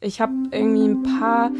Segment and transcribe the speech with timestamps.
[0.00, 1.50] Ich habe irgendwie ein paar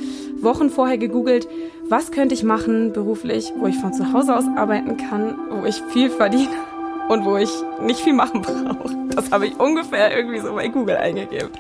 [0.41, 1.49] Wochen vorher gegoogelt,
[1.89, 5.83] was könnte ich machen beruflich, wo ich von zu Hause aus arbeiten kann, wo ich
[5.89, 6.55] viel verdiene
[7.09, 7.51] und wo ich
[7.83, 8.95] nicht viel machen brauche.
[9.13, 11.51] Das habe ich ungefähr irgendwie so bei Google eingegeben.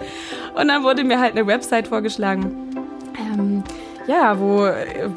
[0.54, 2.54] Und dann wurde mir halt eine Website vorgeschlagen,
[3.18, 3.64] ähm,
[4.06, 4.60] ja, wo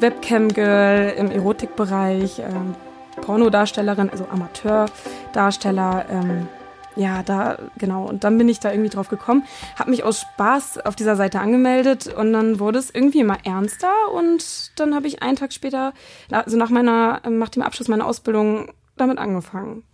[0.00, 2.74] Webcam Girl im Erotikbereich, ähm,
[3.20, 6.48] Pornodarstellerin, also Amateurdarsteller, ähm,
[6.96, 8.06] ja, da, genau.
[8.08, 9.44] Und dann bin ich da irgendwie drauf gekommen,
[9.78, 13.92] habe mich aus Spaß auf dieser Seite angemeldet und dann wurde es irgendwie immer ernster
[14.12, 15.92] und dann habe ich einen Tag später,
[16.30, 19.84] also nach meiner, nach dem Abschluss meiner Ausbildung, damit angefangen.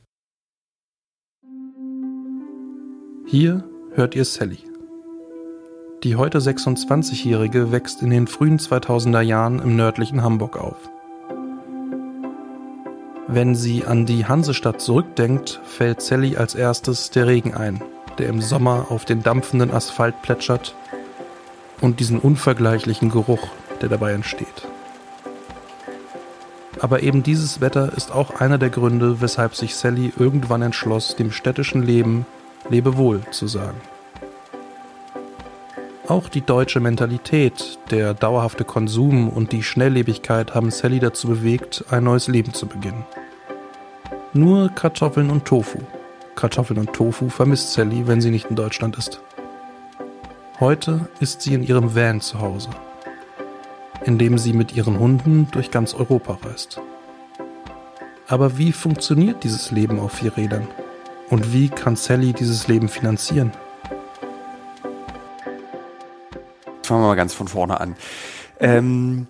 [3.27, 4.59] Hier hört ihr Sally.
[6.05, 10.88] Die heute 26-Jährige wächst in den frühen 2000er Jahren im nördlichen Hamburg auf.
[13.30, 17.82] Wenn sie an die Hansestadt zurückdenkt, fällt Sally als erstes der Regen ein,
[18.16, 20.74] der im Sommer auf den dampfenden Asphalt plätschert
[21.82, 23.46] und diesen unvergleichlichen Geruch,
[23.82, 24.66] der dabei entsteht.
[26.80, 31.30] Aber eben dieses Wetter ist auch einer der Gründe, weshalb sich Sally irgendwann entschloss, dem
[31.30, 32.24] städtischen Leben
[32.70, 33.79] Lebewohl zu sagen.
[36.09, 42.04] Auch die deutsche Mentalität, der dauerhafte Konsum und die Schnelllebigkeit haben Sally dazu bewegt, ein
[42.04, 43.04] neues Leben zu beginnen.
[44.32, 45.80] Nur Kartoffeln und Tofu.
[46.34, 49.20] Kartoffeln und Tofu vermisst Sally, wenn sie nicht in Deutschland ist.
[50.60, 52.70] Heute ist sie in ihrem Van zu Hause,
[54.02, 56.80] in dem sie mit ihren Hunden durch ganz Europa reist.
[58.29, 60.68] Aber wie funktioniert dieses Leben auf vier Rädern?
[61.29, 63.52] Und wie kann Sally dieses Leben finanzieren?
[66.89, 67.97] Fangen wir mal ganz von vorne an.
[68.61, 69.27] Ähm,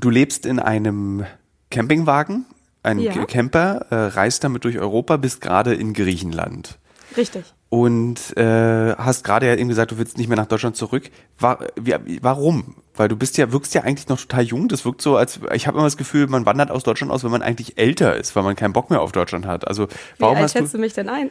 [0.00, 1.24] du lebst in einem
[1.70, 2.46] Campingwagen,
[2.82, 3.24] ein ja.
[3.26, 6.78] Camper, äh, reist damit durch Europa, bist gerade in Griechenland.
[7.16, 7.44] Richtig.
[7.70, 11.10] Und äh, hast gerade ja eben gesagt, du willst nicht mehr nach Deutschland zurück.
[11.38, 12.76] War, wie, warum?
[12.94, 14.68] Weil du bist ja, wirkst ja eigentlich noch total jung.
[14.68, 17.30] Das wirkt so, als ich habe immer das Gefühl, man wandert aus Deutschland aus, wenn
[17.30, 19.68] man eigentlich älter ist, weil man keinen Bock mehr auf Deutschland hat.
[19.68, 21.30] Also warum wie alt hast schätzt du, du mich denn ein?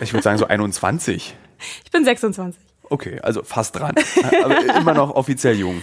[0.00, 1.36] ich würde sagen so 21.
[1.84, 2.71] Ich bin 26.
[2.92, 3.94] Okay, also fast dran.
[4.44, 5.82] Aber immer noch offiziell jung.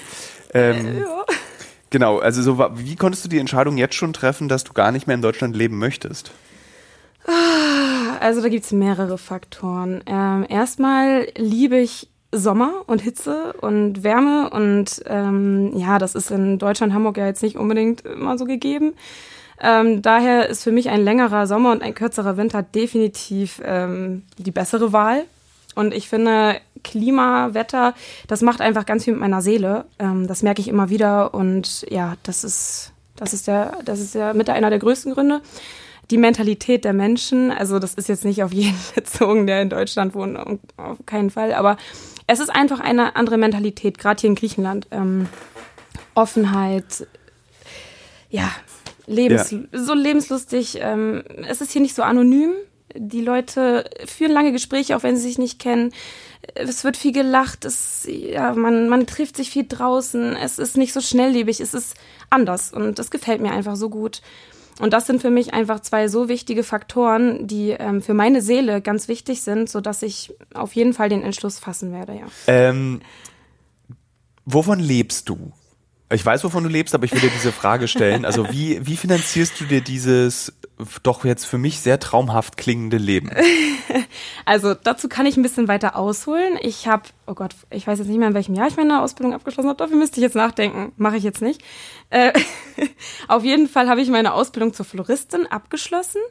[0.53, 1.25] Ähm, ja.
[1.89, 5.07] Genau, also so, wie konntest du die Entscheidung jetzt schon treffen, dass du gar nicht
[5.07, 6.31] mehr in Deutschland leben möchtest?
[8.19, 10.03] Also da gibt es mehrere Faktoren.
[10.05, 16.59] Ähm, erstmal liebe ich Sommer und Hitze und Wärme und ähm, ja, das ist in
[16.59, 18.93] Deutschland, Hamburg ja jetzt nicht unbedingt immer so gegeben.
[19.59, 24.51] Ähm, daher ist für mich ein längerer Sommer und ein kürzerer Winter definitiv ähm, die
[24.51, 25.25] bessere Wahl.
[25.79, 27.93] Und ich finde, Klima, Wetter,
[28.27, 29.85] das macht einfach ganz viel mit meiner Seele.
[29.97, 31.33] Ähm, das merke ich immer wieder.
[31.33, 35.39] Und ja, das ist, das ist der, das ist ja mit einer der größten Gründe.
[36.11, 40.13] Die Mentalität der Menschen, also das ist jetzt nicht auf jeden bezogen, der in Deutschland
[40.15, 40.37] wohnt,
[40.75, 41.77] auf keinen Fall, aber
[42.27, 44.87] es ist einfach eine andere Mentalität, gerade hier in Griechenland.
[44.91, 45.29] Ähm,
[46.13, 47.07] Offenheit,
[48.29, 48.51] ja,
[49.07, 49.59] lebens, ja.
[49.71, 50.79] so lebenslustig.
[50.81, 52.51] Ähm, es ist hier nicht so anonym.
[52.95, 55.93] Die Leute führen lange Gespräche, auch wenn sie sich nicht kennen.
[56.55, 60.93] Es wird viel gelacht, es, ja, man, man trifft sich viel draußen, es ist nicht
[60.93, 61.95] so schnelllebig, es ist
[62.29, 64.21] anders und das gefällt mir einfach so gut.
[64.79, 68.81] Und das sind für mich einfach zwei so wichtige Faktoren, die ähm, für meine Seele
[68.81, 72.27] ganz wichtig sind, sodass ich auf jeden Fall den Entschluss fassen werde, ja.
[72.47, 73.01] Ähm,
[74.45, 75.51] wovon lebst du?
[76.11, 78.25] Ich weiß, wovon du lebst, aber ich will dir diese Frage stellen.
[78.25, 80.53] Also wie, wie finanzierst du dir dieses
[81.03, 83.31] doch jetzt für mich sehr traumhaft klingende Leben?
[84.45, 86.57] Also dazu kann ich ein bisschen weiter ausholen.
[86.61, 89.35] Ich habe, oh Gott, ich weiß jetzt nicht mehr, in welchem Jahr ich meine Ausbildung
[89.35, 89.77] abgeschlossen habe.
[89.77, 90.91] Dafür müsste ich jetzt nachdenken.
[90.97, 91.61] Mache ich jetzt nicht.
[92.09, 92.33] Äh,
[93.27, 96.21] auf jeden Fall habe ich meine Ausbildung zur Floristin abgeschlossen.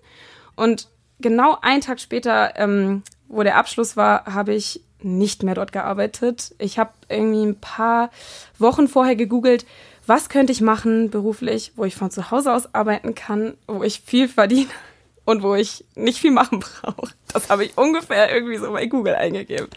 [0.57, 0.89] Und
[1.21, 6.55] genau einen Tag später, ähm, wo der Abschluss war, habe ich nicht mehr dort gearbeitet.
[6.59, 8.11] Ich habe irgendwie ein paar
[8.59, 9.67] Wochen vorher gegoogelt,
[10.07, 14.01] was könnte ich machen beruflich, wo ich von zu Hause aus arbeiten kann, wo ich
[14.01, 14.71] viel verdiene
[15.25, 17.13] und wo ich nicht viel machen brauche.
[17.33, 19.69] Das habe ich ungefähr irgendwie so bei Google eingegeben.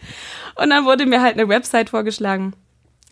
[0.54, 2.54] Und dann wurde mir halt eine Website vorgeschlagen.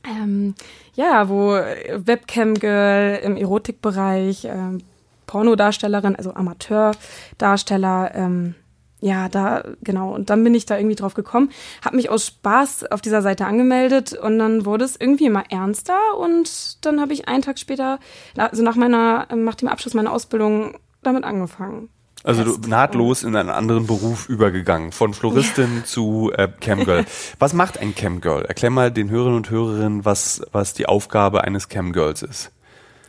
[0.04, 0.54] Ähm,
[0.94, 4.82] ja, wo Webcam Girl im Erotikbereich, ähm,
[5.26, 8.54] Pornodarstellerin, also Amateurdarsteller, ähm,
[9.00, 10.14] ja, da, genau.
[10.14, 11.50] Und dann bin ich da irgendwie drauf gekommen,
[11.84, 15.98] habe mich aus Spaß auf dieser Seite angemeldet und dann wurde es irgendwie immer ernster
[16.18, 17.98] und dann habe ich einen Tag später,
[18.36, 21.88] also nach meiner, nach dem Abschluss meiner Ausbildung damit angefangen.
[22.22, 25.84] Also du nahtlos in einen anderen Beruf übergegangen, von Floristin ja.
[25.84, 27.06] zu äh, Camgirl.
[27.38, 28.44] Was macht ein Camgirl?
[28.44, 32.50] Erklär mal den Hörerinnen und Hörerinnen, was, was die Aufgabe eines Camgirls ist.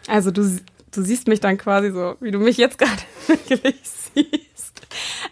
[0.08, 0.58] Also du,
[0.92, 4.51] du siehst mich dann quasi so, wie du mich jetzt gerade wirklich siehst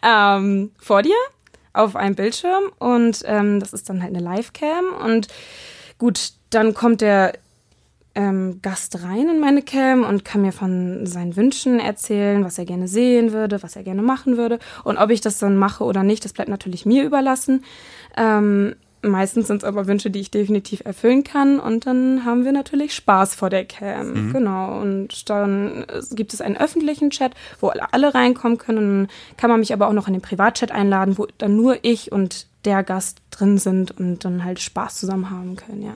[0.03, 1.15] ähm, vor dir
[1.73, 5.27] auf einem Bildschirm und ähm, das ist dann halt eine Livecam und
[5.97, 7.33] gut, dann kommt der
[8.15, 12.65] ähm, Gast rein in meine Cam und kann mir von seinen Wünschen erzählen, was er
[12.65, 14.59] gerne sehen würde, was er gerne machen würde.
[14.83, 17.63] Und ob ich das dann mache oder nicht, das bleibt natürlich mir überlassen.
[18.17, 21.59] Ähm, meistens sind es aber Wünsche, die ich definitiv erfüllen kann.
[21.59, 24.27] Und dann haben wir natürlich Spaß vor der Cam.
[24.27, 24.33] Mhm.
[24.33, 24.79] Genau.
[24.79, 28.77] Und dann gibt es einen öffentlichen Chat, wo alle reinkommen können.
[28.77, 29.07] Und dann
[29.37, 32.47] kann man mich aber auch noch in den Privatchat einladen, wo dann nur ich und
[32.65, 35.95] der Gast drin sind und dann halt Spaß zusammen haben können, ja.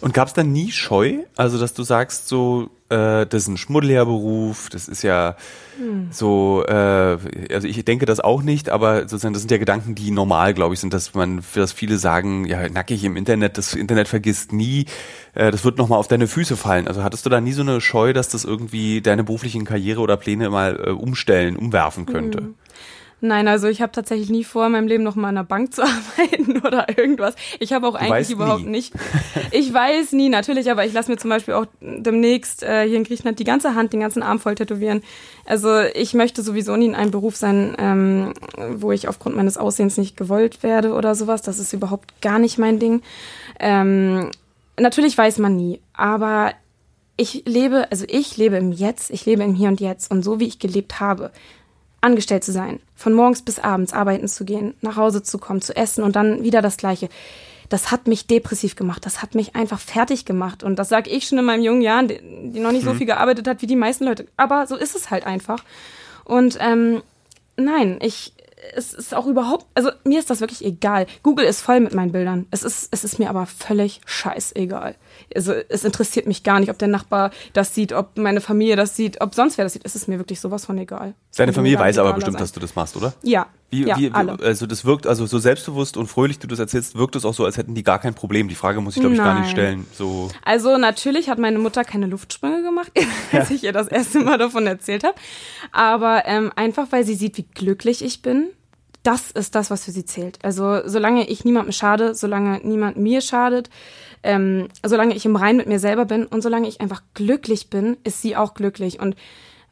[0.00, 1.24] Und gab es dann nie Scheu?
[1.36, 5.36] Also, dass du sagst, so, äh, das ist ein schmuddeliger Beruf, das ist ja
[5.78, 6.08] hm.
[6.10, 7.18] so, äh,
[7.52, 10.74] also ich denke das auch nicht, aber sozusagen, das sind ja Gedanken, die normal, glaube
[10.74, 14.52] ich, sind, dass man, für das viele sagen, ja, nackig im Internet, das Internet vergisst
[14.52, 14.86] nie,
[15.34, 16.86] äh, das wird nochmal auf deine Füße fallen.
[16.86, 20.16] Also hattest du da nie so eine Scheu, dass das irgendwie deine beruflichen Karriere oder
[20.16, 22.38] Pläne mal äh, umstellen, umwerfen könnte?
[22.38, 22.54] Hm.
[23.22, 25.72] Nein, also ich habe tatsächlich nie vor, in meinem Leben noch mal in einer Bank
[25.72, 27.34] zu arbeiten oder irgendwas.
[27.60, 28.70] Ich habe auch du eigentlich überhaupt nie.
[28.70, 28.94] nicht.
[29.52, 33.04] Ich weiß nie, natürlich, aber ich lasse mir zum Beispiel auch demnächst äh, hier in
[33.04, 35.02] Griechenland die ganze Hand, den ganzen Arm voll tätowieren.
[35.46, 38.34] Also ich möchte sowieso nie in einem Beruf sein, ähm,
[38.72, 41.42] wo ich aufgrund meines Aussehens nicht gewollt werde oder sowas.
[41.42, 43.02] Das ist überhaupt gar nicht mein Ding.
[43.60, 44.30] Ähm,
[44.78, 46.52] natürlich weiß man nie, aber
[47.16, 50.40] ich lebe, also ich lebe im Jetzt, ich lebe im Hier und Jetzt und so
[50.40, 51.30] wie ich gelebt habe,
[52.00, 55.74] angestellt zu sein, von morgens bis abends arbeiten zu gehen, nach Hause zu kommen, zu
[55.76, 57.08] essen und dann wieder das Gleiche.
[57.68, 59.04] Das hat mich depressiv gemacht.
[59.04, 60.62] Das hat mich einfach fertig gemacht.
[60.62, 62.90] Und das sage ich schon in meinem jungen Jahren, die, noch nicht mhm.
[62.90, 64.26] so viel gearbeitet hat wie die meisten Leute.
[64.36, 65.64] Aber so ist es halt einfach.
[66.24, 67.02] Und ähm,
[67.56, 68.34] nein, ich,
[68.74, 71.06] es ist auch überhaupt, also mir ist das wirklich egal.
[71.22, 72.46] Google ist voll mit meinen Bildern.
[72.50, 74.94] Es ist, es ist mir aber völlig scheißegal.
[75.34, 78.96] Also es interessiert mich gar nicht, ob der Nachbar das sieht, ob meine Familie das
[78.96, 79.84] sieht, ob sonst wer das sieht.
[79.84, 81.14] Es ist mir wirklich sowas von egal.
[81.36, 82.42] Deine Familie weiß aber bestimmt, sein.
[82.42, 83.12] dass du das machst, oder?
[83.22, 83.46] Ja.
[83.68, 84.38] Wie, ja, wie, alle.
[84.40, 87.44] also das wirkt, also so selbstbewusst und fröhlich du das erzählst, wirkt es auch so,
[87.44, 88.48] als hätten die gar kein Problem.
[88.48, 89.86] Die Frage muss ich, glaube ich, gar nicht stellen.
[89.92, 90.30] So.
[90.44, 92.92] Also natürlich hat meine Mutter keine Luftsprünge gemacht,
[93.32, 93.54] als ja.
[93.56, 95.16] ich ihr das erste Mal davon erzählt habe.
[95.72, 98.50] Aber ähm, einfach, weil sie sieht, wie glücklich ich bin
[99.06, 100.38] das ist das, was für sie zählt.
[100.42, 103.70] Also solange ich niemandem schade, solange niemand mir schadet,
[104.24, 107.96] ähm, solange ich im Rein mit mir selber bin und solange ich einfach glücklich bin,
[108.02, 108.98] ist sie auch glücklich.
[108.98, 109.14] Und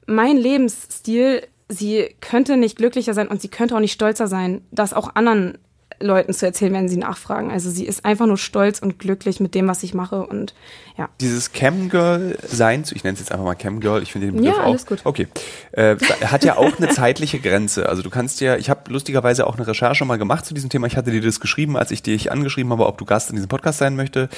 [0.07, 4.93] mein Lebensstil, sie könnte nicht glücklicher sein und sie könnte auch nicht stolzer sein, das
[4.93, 5.59] auch anderen
[6.05, 7.51] Leuten zu erzählen, wenn sie nachfragen.
[7.51, 10.55] Also sie ist einfach nur stolz und glücklich mit dem, was ich mache und
[10.97, 11.09] ja.
[11.21, 14.63] Dieses Camgirl sein, ich nenne es jetzt einfach mal Camgirl, ich finde den Begriff ja,
[14.63, 14.69] auch.
[14.69, 15.01] Alles gut.
[15.05, 15.27] Okay,
[15.73, 17.89] äh, hat ja auch eine zeitliche Grenze.
[17.89, 20.87] Also du kannst ja, ich habe lustigerweise auch eine Recherche mal gemacht zu diesem Thema.
[20.87, 23.49] Ich hatte dir das geschrieben, als ich dich angeschrieben habe, ob du Gast in diesem
[23.49, 24.29] Podcast sein möchtest.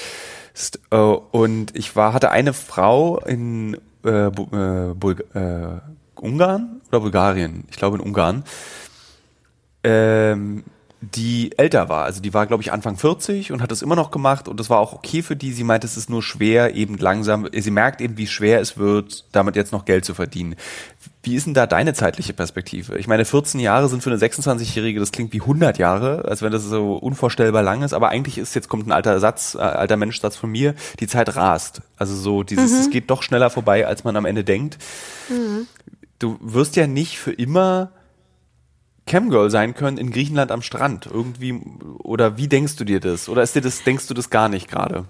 [0.91, 4.31] Äh, und ich war, hatte eine Frau in äh, äh,
[4.95, 5.81] Bulg äh,
[6.15, 8.45] Ungarn oder Bulgarien, ich glaube in Ungarn.
[9.85, 10.65] Ähm,
[11.15, 12.05] die älter war.
[12.05, 14.71] Also die war, glaube ich, Anfang 40 und hat das immer noch gemacht und das
[14.71, 15.53] war auch okay für die.
[15.53, 19.25] Sie meint, es ist nur schwer, eben langsam, sie merkt eben, wie schwer es wird,
[19.33, 20.57] damit jetzt noch Geld zu verdienen.
[21.23, 22.99] Wie ist denn da deine zeitliche Perspektive?
[22.99, 26.53] Ich meine, 14 Jahre sind für eine 26-Jährige, das klingt wie 100 Jahre, als wenn
[26.53, 29.97] das so unvorstellbar lang ist, aber eigentlich ist, jetzt kommt ein alter Satz, äh, alter
[29.97, 31.83] Menschsatz von mir, die Zeit rast.
[31.97, 32.79] Also so dieses, mhm.
[32.79, 34.79] es geht doch schneller vorbei, als man am Ende denkt.
[35.29, 35.67] Mhm.
[36.19, 37.91] Du wirst ja nicht für immer
[39.07, 41.07] Camgirl sein können in Griechenland am Strand.
[41.07, 41.61] Irgendwie,
[41.99, 43.29] oder wie denkst du dir das?
[43.29, 45.05] Oder ist dir das, denkst du das gar nicht gerade?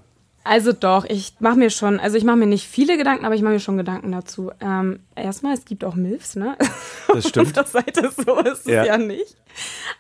[0.44, 3.42] Also doch, ich mache mir schon, also ich mache mir nicht viele Gedanken, aber ich
[3.42, 4.52] mache mir schon Gedanken dazu.
[4.60, 6.56] Ähm, erstmal, es gibt auch Milfs, ne?
[7.12, 7.56] Das stimmt.
[7.56, 8.82] Der Seite so ist ja.
[8.82, 9.36] es ja nicht.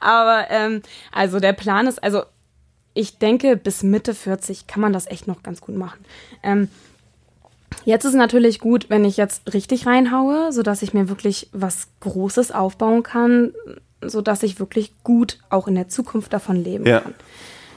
[0.00, 2.22] Aber ähm, also der Plan ist, also
[2.94, 6.04] ich denke, bis Mitte 40 kann man das echt noch ganz gut machen.
[6.42, 6.68] Ähm,
[7.84, 11.88] Jetzt ist es natürlich gut, wenn ich jetzt richtig reinhaue, sodass ich mir wirklich was
[12.00, 13.52] Großes aufbauen kann,
[14.00, 17.00] sodass ich wirklich gut auch in der Zukunft davon leben ja.
[17.00, 17.14] kann.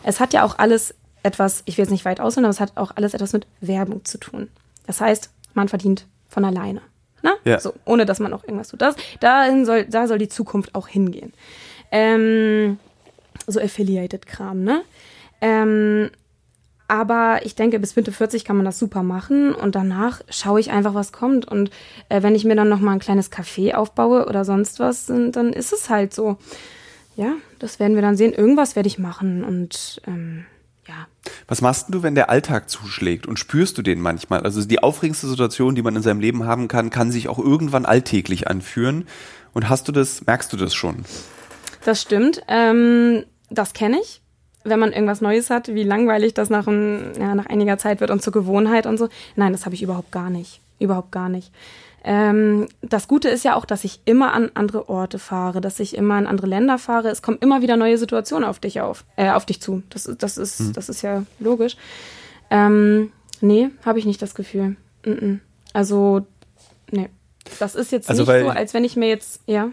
[0.03, 2.77] Es hat ja auch alles etwas, ich will jetzt nicht weit ausholen, aber es hat
[2.77, 4.49] auch alles etwas mit Werbung zu tun.
[4.87, 6.81] Das heißt, man verdient von alleine.
[7.21, 7.33] Na?
[7.43, 7.59] Ja.
[7.59, 8.81] So, ohne dass man auch irgendwas tut.
[8.81, 11.33] Das, dahin soll, da soll die Zukunft auch hingehen.
[11.91, 12.79] Ähm,
[13.45, 14.83] so Affiliated-Kram, ne?
[15.41, 16.11] Ähm,
[16.89, 20.71] aber ich denke, bis Mitte 40 kann man das super machen und danach schaue ich
[20.71, 21.47] einfach, was kommt.
[21.47, 21.69] Und
[22.09, 25.53] äh, wenn ich mir dann nochmal ein kleines Café aufbaue oder sonst was, dann, dann
[25.53, 26.37] ist es halt so.
[27.15, 28.33] Ja, das werden wir dann sehen.
[28.33, 30.45] Irgendwas werde ich machen und ähm,
[30.87, 31.07] ja.
[31.47, 34.41] Was machst du, wenn der Alltag zuschlägt und spürst du den manchmal?
[34.41, 37.85] Also die aufregendste Situation, die man in seinem Leben haben kann, kann sich auch irgendwann
[37.85, 39.05] alltäglich anführen.
[39.53, 41.05] Und hast du das, merkst du das schon?
[41.85, 42.41] Das stimmt.
[42.47, 44.21] Ähm, das kenne ich
[44.63, 48.11] wenn man irgendwas Neues hat, wie langweilig das nach, ein, ja, nach einiger Zeit wird
[48.11, 49.09] und zur Gewohnheit und so.
[49.35, 50.59] Nein, das habe ich überhaupt gar nicht.
[50.79, 51.51] Überhaupt gar nicht.
[52.03, 55.95] Ähm, das Gute ist ja auch, dass ich immer an andere Orte fahre, dass ich
[55.95, 57.09] immer in andere Länder fahre.
[57.09, 59.83] Es kommen immer wieder neue Situationen auf dich auf, äh, auf dich zu.
[59.89, 60.73] Das, das ist, hm.
[60.73, 61.75] das ist ja logisch.
[62.49, 63.11] Ähm,
[63.41, 64.77] nee, habe ich nicht das Gefühl.
[65.05, 65.39] Mm -mm.
[65.73, 66.25] Also,
[66.91, 67.09] nee.
[67.59, 69.69] Das ist jetzt Also, nicht so, als wenn ich mir jetzt, ja.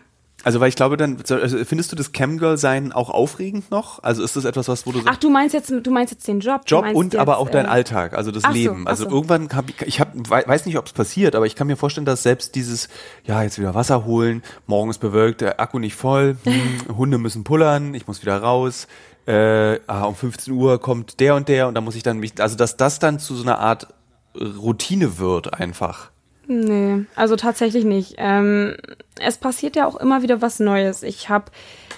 [0.47, 4.00] Also, weil ich glaube, dann also, findest du das Camgirl-Sein auch aufregend noch?
[4.05, 6.38] Also ist das etwas, was wo du Ach, du meinst jetzt, du meinst jetzt den
[6.38, 6.61] Job.
[6.67, 8.85] Job und jetzt, aber auch dein äh, Alltag, also das so, Leben.
[8.87, 9.11] ach Also so.
[9.11, 11.76] irgendwann habe ich, ich hab, wei- weiß nicht, ob es passiert, aber ich kann mir
[11.76, 12.88] vorstellen, dass selbst dieses,
[13.25, 17.43] ja, jetzt wieder Wasser holen, morgen ist bewölkt, der Akku nicht voll, hm, Hunde müssen
[17.43, 18.87] pullern, ich muss wieder raus,
[19.26, 22.41] äh, ah, um 15 Uhr kommt der und der und da muss ich dann mich,
[22.41, 23.88] also dass das dann zu so einer Art
[24.37, 26.12] Routine wird einfach.
[26.49, 28.15] Nee, also tatsächlich nicht.
[28.19, 28.76] Ähm,
[29.21, 31.03] es passiert ja auch immer wieder was Neues.
[31.03, 31.47] Ich habe,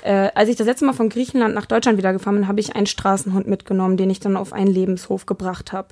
[0.02, 2.74] äh, als ich das letzte Mal von Griechenland nach Deutschland wieder gefahren bin, habe ich
[2.74, 5.88] einen Straßenhund mitgenommen, den ich dann auf einen Lebenshof gebracht habe.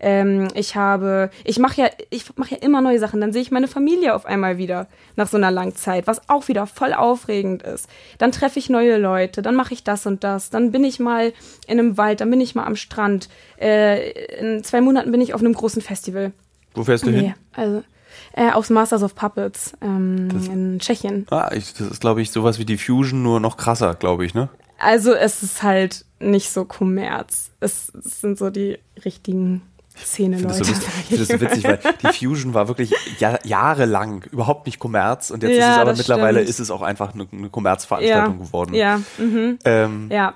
[0.00, 3.20] Ähm, ich habe, ich mache ja, ich mache ja immer neue Sachen.
[3.20, 6.48] Dann sehe ich meine Familie auf einmal wieder nach so einer langen Zeit, was auch
[6.48, 7.88] wieder voll aufregend ist.
[8.18, 10.50] Dann treffe ich neue Leute, dann mache ich das und das.
[10.50, 11.32] Dann bin ich mal
[11.68, 13.28] in einem Wald, dann bin ich mal am Strand.
[13.60, 16.32] Äh, in zwei Monaten bin ich auf einem großen Festival.
[16.74, 17.34] Wo fährst du Nee, hin?
[17.52, 17.82] also
[18.32, 21.26] äh, aufs Masters of Puppets ähm, in Tschechien.
[21.30, 24.34] Ah, ich, das ist, glaube ich, sowas wie die Fusion, nur noch krasser, glaube ich,
[24.34, 24.48] ne?
[24.78, 27.50] Also es ist halt nicht so Kommerz.
[27.60, 30.58] Es, es sind so die richtigen finde Szene-Leute.
[30.60, 34.64] das, so, ich finde das so witzig, weil die Fusion war wirklich ja, jahrelang überhaupt
[34.66, 36.48] nicht Kommerz und jetzt ist Ja, es aber das mittlerweile stimmt.
[36.50, 38.74] ist es auch einfach eine, eine Kommerzveranstaltung ja, geworden.
[38.74, 40.32] Ja, mhm, Ähm, ja.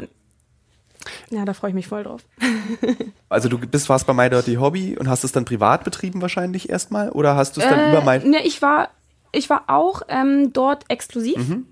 [1.30, 2.22] Ja, da freue ich mich voll drauf.
[3.28, 6.68] Also du bist warst bei My Dirty Hobby und hast es dann privat betrieben wahrscheinlich
[6.70, 8.90] erstmal oder hast du es dann Äh, über My ne, ich war,
[9.32, 11.66] ich war auch ähm, dort exklusiv, Mhm.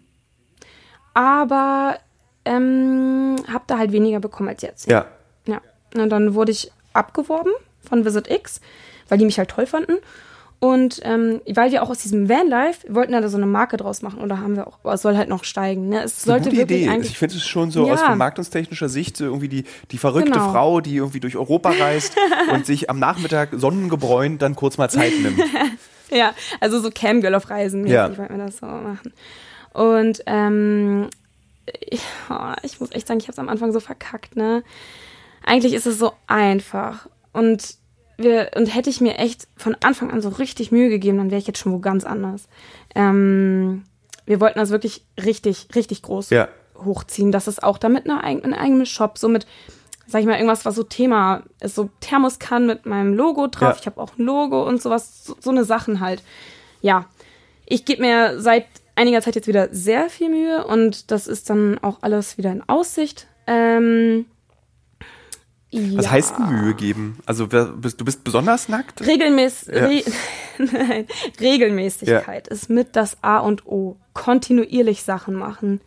[1.15, 1.99] aber
[2.45, 4.91] ähm, habe da halt weniger bekommen als jetzt.
[4.91, 5.07] Ja.
[5.47, 5.61] Ja,
[5.95, 7.53] und dann wurde ich abgeworben
[7.89, 8.61] von Visit X,
[9.09, 9.99] weil die mich halt toll fanden.
[10.65, 14.01] Und ähm, weil wir auch aus diesem Vanlife, wollten ja da so eine Marke draus
[14.01, 15.89] machen oder haben wir auch, aber es soll halt noch steigen.
[15.89, 16.05] Ne?
[16.05, 16.99] Es Eine sollte gute wirklich Idee.
[17.01, 17.95] Ich finde es schon so Ja.
[17.95, 20.53] aus vermarktungstechnischer Sicht so irgendwie die, die verrückte Genau.
[20.53, 22.15] Frau, die irgendwie durch Europa reist
[22.53, 25.41] und sich am Nachmittag sonnengebräunt dann kurz mal Zeit nimmt.
[26.13, 28.17] Ja, also so Camgirl auf Reisen Ja.
[28.17, 29.13] wollten wir das so machen.
[29.73, 31.09] Und ähm,
[31.91, 34.63] ich, oh, ich muss echt sagen, ich habe es am Anfang so verkackt, ne?
[35.45, 37.09] Eigentlich ist es so einfach.
[37.33, 37.77] Und
[38.23, 41.39] wir, und hätte ich mir echt von Anfang an so richtig Mühe gegeben, dann wäre
[41.41, 42.49] ich jetzt schon wo ganz anders.
[42.95, 43.85] Ähm,
[44.27, 46.49] wir wollten das wirklich richtig, richtig groß Ja.
[46.85, 49.47] hochziehen, dass es auch damit eine, ein eigenes Shop, so mit,
[50.07, 53.75] sag ich mal, irgendwas, was so Thema ist, so Thermoskan mit meinem Logo drauf.
[53.75, 53.77] Ja.
[53.81, 56.23] Ich habe auch ein Logo und sowas, so, so eine Sachen halt.
[56.81, 57.07] Ja,
[57.67, 61.79] ich gebe mir seit einiger Zeit jetzt wieder sehr viel Mühe und das ist dann
[61.79, 63.27] auch alles wieder in Aussicht.
[63.47, 64.27] Ähm,
[65.73, 66.11] Was ja.
[66.11, 67.19] heißt denn Mühe geben?
[67.25, 69.01] Also bist, du bist besonders nackt?
[69.07, 69.87] Regelmäß Ja.
[69.87, 70.03] Re
[70.59, 71.07] Nein,
[71.41, 73.97] Regelmäßigkeit ist mit das A und O.
[74.13, 75.81] Kontinuierlich Sachen machen.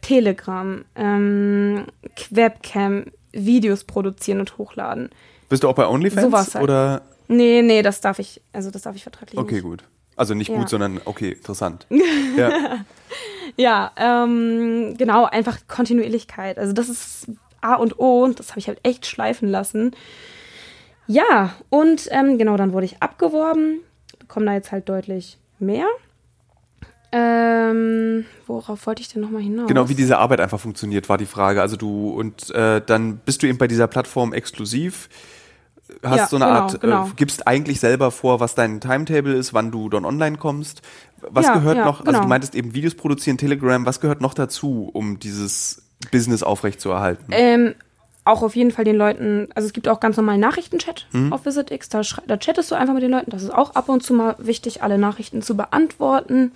[0.00, 1.84] Telegram, ähm,
[2.30, 5.10] Webcam, Videos produzieren und hochladen.
[5.48, 6.22] Bist du auch bei OnlyFans?
[6.26, 6.64] Sowas halt.
[6.64, 7.02] Oder?
[7.28, 9.64] Nee, nee, das darf ich, also das darf ich vertraglich Okay, nicht.
[9.64, 9.84] gut.
[10.16, 10.56] Also nicht Ja.
[10.58, 11.86] gut, sondern okay, interessant.
[12.36, 12.78] ja.
[13.56, 16.58] Ja, ähm, genau, einfach Kontinuierlichkeit.
[16.58, 17.26] Also das ist
[17.60, 19.92] A und O und das habe ich halt echt schleifen lassen.
[21.06, 23.80] Ja, und ähm, genau, dann wurde ich abgeworben,
[24.18, 25.86] bekomme da jetzt halt deutlich mehr.
[27.10, 29.66] Ähm, worauf wollte ich denn nochmal hinaus?
[29.66, 31.62] Genau, wie diese Arbeit einfach funktioniert, war die Frage.
[31.62, 35.08] Also du und äh, dann bist du eben bei dieser Plattform exklusiv,
[36.02, 37.06] hast Ja, so eine genau, Art, genau.
[37.06, 40.82] Äh, gibst eigentlich selber vor, was dein Timetable ist, wann du dann online kommst.
[41.22, 42.00] Was Ja, gehört ja, noch?
[42.00, 42.22] Also genau.
[42.24, 43.86] du meintest eben Videos produzieren, Telegram.
[43.86, 47.26] Was gehört noch dazu, um dieses Business aufrechtzuerhalten?
[47.30, 47.74] Ähm,
[48.24, 51.32] auch auf jeden Fall den Leuten, also es gibt auch ganz normalen Nachrichtenchat Mhm.
[51.32, 53.30] auf VisitX, da, da chattest du einfach mit den Leuten.
[53.30, 56.52] Das ist auch ab und zu mal wichtig, alle Nachrichten zu beantworten.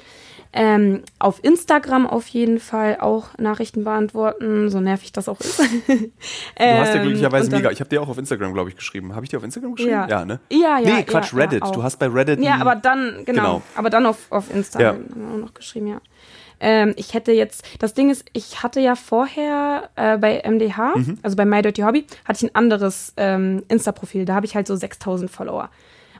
[0.55, 5.59] Ähm, auf Instagram auf jeden Fall auch Nachrichten beantworten, so nervig das auch ist.
[5.89, 6.11] du
[6.59, 7.71] hast ja glücklicherweise Ähm, und dann- mega.
[7.71, 9.15] Ich habe dir auch auf Instagram, glaube ich, geschrieben.
[9.15, 10.05] Habe ich dir auf Instagram geschrieben?
[10.11, 10.25] Ja.
[10.27, 10.41] ne?
[10.51, 11.65] Ja, ja, Nee, Quatsch, ja, Reddit.
[11.65, 12.41] ja, du hast bei Reddit.
[12.41, 13.63] Ja, aber dann, genau, Genau.
[13.77, 15.15] aber dann auf, auf Instagram Ja.
[15.15, 16.01] haben wir auch noch geschrieben, ja.
[16.63, 21.19] Ähm, ich hätte jetzt, das Ding ist, ich hatte ja vorher äh, bei MDH, Mhm.
[21.23, 24.25] also bei My Dirty Hobby, hatte ich ein anderes ähm, Insta-Profil.
[24.25, 25.69] Da habe ich halt so 6000 Follower.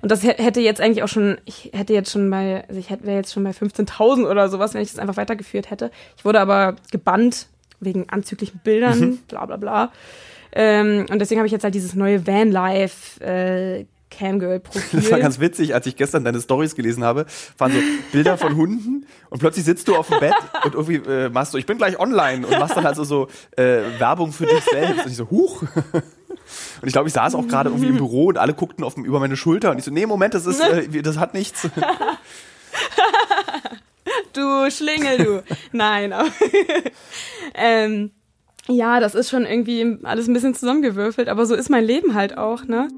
[0.03, 2.91] Und das hä- hätte jetzt eigentlich auch schon, ich hätte jetzt schon bei, also ich
[2.91, 5.93] hätte wäre jetzt schon bei 15.000 oder sowas, wenn ich das einfach weitergeführt hätte.
[6.17, 7.47] Ich wurde aber gebannt
[7.79, 9.19] wegen anzüglichen Bildern, Mhm.
[9.29, 9.93] bla bla bla.
[10.55, 15.01] Ähm, und deswegen habe ich jetzt halt dieses neue Vanlife äh, Camgirl-Profil.
[15.01, 17.27] Das war ganz witzig, als ich gestern deine Stories gelesen habe,
[17.59, 17.79] waren so
[18.13, 21.59] Bilder von Hunden und plötzlich sitzt du auf dem Bett und irgendwie äh, machst du,
[21.59, 25.05] ich bin gleich online und machst dann also so äh, Werbung für dich selbst.
[25.05, 25.63] Und ich so, huch.
[25.63, 29.21] Und ich glaube, ich saß auch gerade irgendwie im Büro und alle guckten auf, über
[29.21, 31.69] meine Schulter und ich so, nee, Moment, das ist, äh, das hat nichts.
[34.33, 35.43] Du Schlingel, du.
[35.73, 36.15] Nein,
[37.55, 38.11] ähm,
[38.69, 42.39] ja, das ist schon irgendwie alles ein bisschen zusammengewürfelt, aber so ist mein Leben halt
[42.39, 42.89] auch, ne?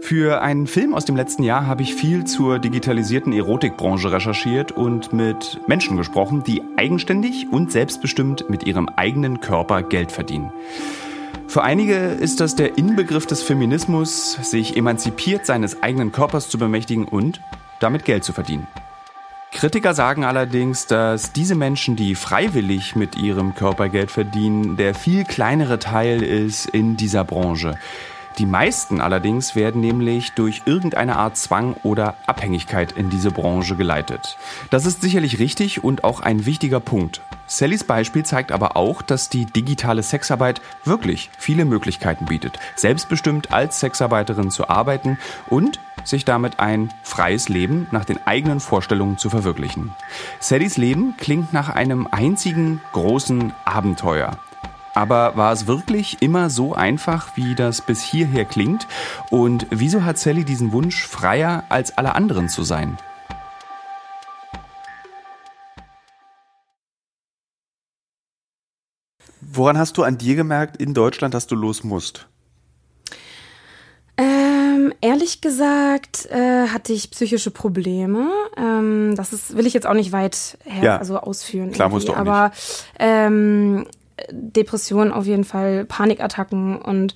[0.00, 5.12] Für einen Film aus dem letzten Jahr habe ich viel zur digitalisierten Erotikbranche recherchiert und
[5.12, 10.52] mit Menschen gesprochen, die eigenständig und selbstbestimmt mit ihrem eigenen Körper Geld verdienen.
[11.48, 17.06] Für einige ist das der Inbegriff des Feminismus, sich emanzipiert seines eigenen Körpers zu bemächtigen
[17.06, 17.40] und
[17.80, 18.66] damit Geld zu verdienen.
[19.52, 25.24] Kritiker sagen allerdings, dass diese Menschen, die freiwillig mit ihrem Körper Geld verdienen, der viel
[25.24, 27.78] kleinere Teil ist in dieser Branche.
[28.38, 34.36] Die meisten allerdings werden nämlich durch irgendeine Art Zwang oder Abhängigkeit in diese Branche geleitet.
[34.68, 37.22] Das ist sicherlich richtig und auch ein wichtiger Punkt.
[37.46, 43.80] Sallys Beispiel zeigt aber auch, dass die digitale Sexarbeit wirklich viele Möglichkeiten bietet, selbstbestimmt als
[43.80, 49.94] Sexarbeiterin zu arbeiten und sich damit ein freies Leben nach den eigenen Vorstellungen zu verwirklichen.
[50.40, 54.38] Sallys Leben klingt nach einem einzigen großen Abenteuer.
[54.96, 58.88] Aber war es wirklich immer so einfach, wie das bis hierher klingt?
[59.30, 62.96] Und wieso hat Sally diesen Wunsch, freier als alle anderen zu sein?
[69.42, 72.26] Woran hast du an dir gemerkt in Deutschland, dass du los musst?
[74.16, 78.30] Ähm, ehrlich gesagt äh, hatte ich psychische Probleme.
[78.56, 80.96] Ähm, das ist, will ich jetzt auch nicht weit her, ja.
[80.96, 81.72] also ausführen.
[81.72, 82.50] Klar musst du auch Aber
[82.98, 83.86] ähm,
[84.30, 87.14] Depressionen auf jeden Fall, Panikattacken und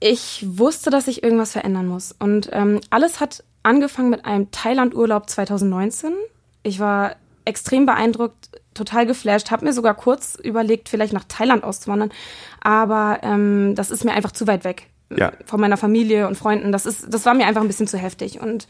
[0.00, 2.14] ich wusste, dass ich irgendwas verändern muss.
[2.18, 6.14] Und ähm, alles hat angefangen mit einem Thailand-Urlaub 2019.
[6.62, 12.12] Ich war extrem beeindruckt, total geflasht, habe mir sogar kurz überlegt, vielleicht nach Thailand auszuwandern,
[12.60, 15.32] aber ähm, das ist mir einfach zu weit weg ja.
[15.46, 16.72] von meiner Familie und Freunden.
[16.72, 18.68] Das ist, das war mir einfach ein bisschen zu heftig und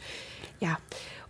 [0.59, 0.77] ja.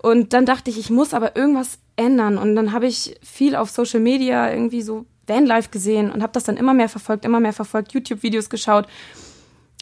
[0.02, 3.70] Und dann dachte ich, ich muss aber irgendwas ändern und dann habe ich viel auf
[3.70, 7.54] Social Media irgendwie so Vanlife gesehen und habe das dann immer mehr verfolgt, immer mehr
[7.54, 8.88] verfolgt, YouTube-Videos geschaut.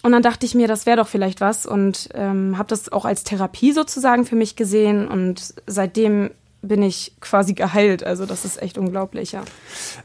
[0.04, 3.06] Und dann dachte ich mir, das wäre doch vielleicht was und ähm, habe das auch
[3.06, 6.30] als Therapie sozusagen für mich gesehen und seitdem
[6.62, 8.04] bin ich quasi geheilt.
[8.04, 9.44] Also das ist echt unglaublich, ja.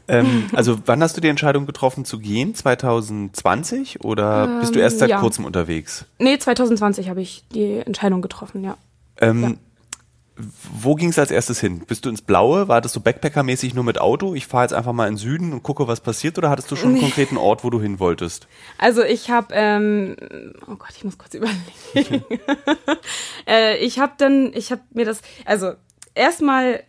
[0.07, 2.55] Ähm, also wann hast du die Entscheidung getroffen zu gehen?
[2.55, 5.19] 2020 oder ähm, bist du erst seit ja.
[5.19, 6.05] kurzem unterwegs?
[6.19, 8.77] Nee, 2020 habe ich die Entscheidung getroffen, ja.
[9.19, 9.53] Ähm, ja.
[10.73, 11.79] Wo ging es als erstes hin?
[11.87, 12.67] Bist du ins Blaue?
[12.67, 14.33] War das so Backpacker-mäßig nur mit Auto?
[14.35, 16.37] Ich fahre jetzt einfach mal in den Süden und gucke, was passiert.
[16.37, 18.47] Oder hattest du schon einen konkreten Ort, wo du hin wolltest?
[18.77, 20.15] Also ich habe, ähm,
[20.67, 22.23] oh Gott, ich muss kurz überlegen.
[23.47, 25.73] äh, ich habe dann, ich habe mir das, also
[26.15, 26.83] erstmal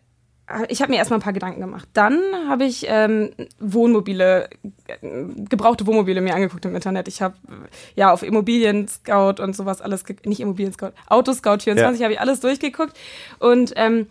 [0.69, 1.89] ich habe mir erstmal ein paar Gedanken gemacht.
[1.95, 3.31] Dann habe ich ähm,
[3.61, 4.51] Wohnmobile,
[5.49, 7.09] gebrauchte Wohnmobile mir angeguckt im Internet.
[7.09, 7.35] Ich habe
[7.95, 12.05] ja auf Immobilien Scout und sowas alles, nicht Immobilien Scout, Autoscout 24 ja.
[12.05, 12.93] habe ich alles durchgeguckt.
[13.39, 14.07] Und ähm,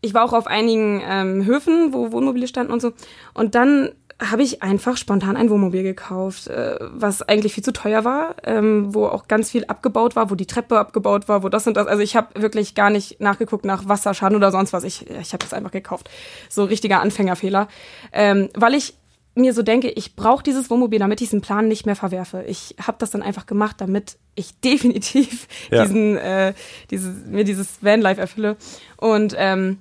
[0.00, 2.92] ich war auch auf einigen ähm, Höfen, wo Wohnmobile standen und so.
[3.32, 8.04] Und dann habe ich einfach spontan ein Wohnmobil gekauft, äh, was eigentlich viel zu teuer
[8.04, 11.66] war, ähm, wo auch ganz viel abgebaut war, wo die Treppe abgebaut war, wo das
[11.66, 11.86] und das.
[11.86, 14.84] Also ich habe wirklich gar nicht nachgeguckt nach Wasserschaden oder sonst was.
[14.84, 16.08] Ich, ich habe das einfach gekauft.
[16.48, 17.68] So richtiger Anfängerfehler.
[18.12, 18.94] Ähm, weil ich
[19.34, 22.42] mir so denke, ich brauche dieses Wohnmobil, damit ich diesen Plan nicht mehr verwerfe.
[22.48, 25.82] Ich habe das dann einfach gemacht, damit ich definitiv ja.
[25.82, 26.54] diesen, äh,
[26.90, 28.56] dieses, mir dieses Vanlife erfülle.
[28.96, 29.78] Und ähm,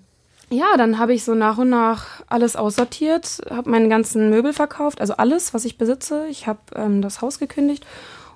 [0.50, 5.02] ja, dann habe ich so nach und nach alles aussortiert, habe meine ganzen Möbel verkauft,
[5.02, 6.28] also alles, was ich besitze.
[6.30, 7.86] Ich habe ähm, das Haus gekündigt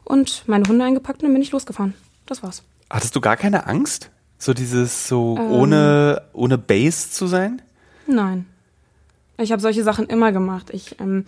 [0.03, 1.93] und meine Hunde eingepackt und dann bin ich losgefahren.
[2.25, 2.63] Das war's.
[2.89, 4.09] Hattest du gar keine Angst?
[4.37, 7.61] So dieses so ähm, ohne, ohne Base zu sein?
[8.07, 8.45] Nein.
[9.37, 10.69] Ich habe solche Sachen immer gemacht.
[10.71, 11.25] Ich ähm,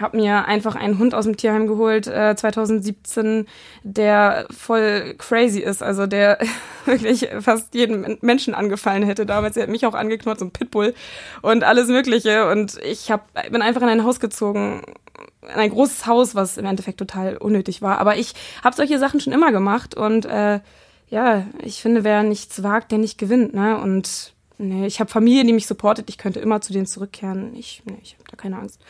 [0.00, 3.46] habe mir einfach einen Hund aus dem Tierheim geholt, äh, 2017,
[3.82, 5.82] der voll crazy ist.
[5.82, 6.38] Also der
[6.84, 9.56] wirklich fast jeden Menschen angefallen hätte damals.
[9.56, 10.94] Er hat mich auch angeknurrt, so ein Pitbull
[11.42, 12.48] und alles Mögliche.
[12.50, 14.82] Und ich hab, bin einfach in ein Haus gezogen,
[15.42, 17.98] in ein großes Haus, was im Endeffekt total unnötig war.
[17.98, 20.60] Aber ich habe solche Sachen schon immer gemacht und äh,
[21.08, 23.52] ja, ich finde, wer nichts wagt, der nicht gewinnt.
[23.52, 23.78] Ne?
[23.78, 26.08] Und nee, ich habe Familie, die mich supportet.
[26.08, 27.54] Ich könnte immer zu denen zurückkehren.
[27.56, 28.80] Ich, nee, ich habe da keine Angst.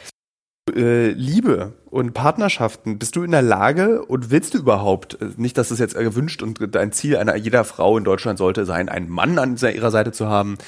[0.74, 5.58] Äh, Liebe und Partnerschaften, bist du in der Lage und willst du überhaupt, äh, nicht,
[5.58, 9.08] dass es jetzt gewünscht und dein Ziel einer jeder Frau in Deutschland sollte sein, einen
[9.08, 10.58] Mann an ihrer Seite zu haben.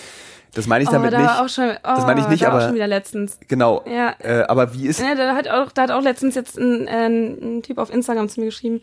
[0.55, 1.41] Das meine ich oh, damit da nicht.
[1.41, 3.39] Auch schon, oh, das meine ich nicht, aber auch schon wieder letztens.
[3.49, 3.85] Genau.
[3.87, 4.15] Ja.
[4.19, 5.01] Äh, aber wie ist?
[5.01, 8.29] Ja, da hat auch, da hat auch letztens jetzt ein, äh, ein Typ auf Instagram
[8.29, 8.83] zu mir geschrieben.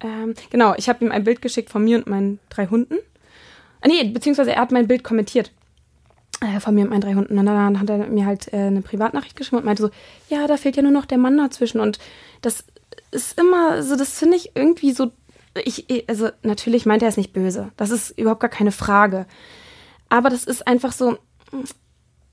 [0.00, 2.98] Ähm, genau, ich habe ihm ein Bild geschickt von mir und meinen drei Hunden.
[3.80, 5.50] Ah, nee, beziehungsweise er hat mein Bild kommentiert
[6.60, 7.38] von mir und meinen drei Hunden.
[7.38, 9.90] Und dann hat er mir halt äh, eine Privatnachricht geschrieben und meinte so,
[10.28, 11.80] ja, da fehlt ja nur noch der Mann dazwischen.
[11.80, 11.98] Und
[12.42, 12.64] das
[13.10, 15.10] ist immer so, das finde ich irgendwie so,
[15.64, 17.70] ich, also natürlich meint er es nicht böse.
[17.76, 19.26] Das ist überhaupt gar keine Frage.
[20.08, 21.18] Aber das ist einfach so,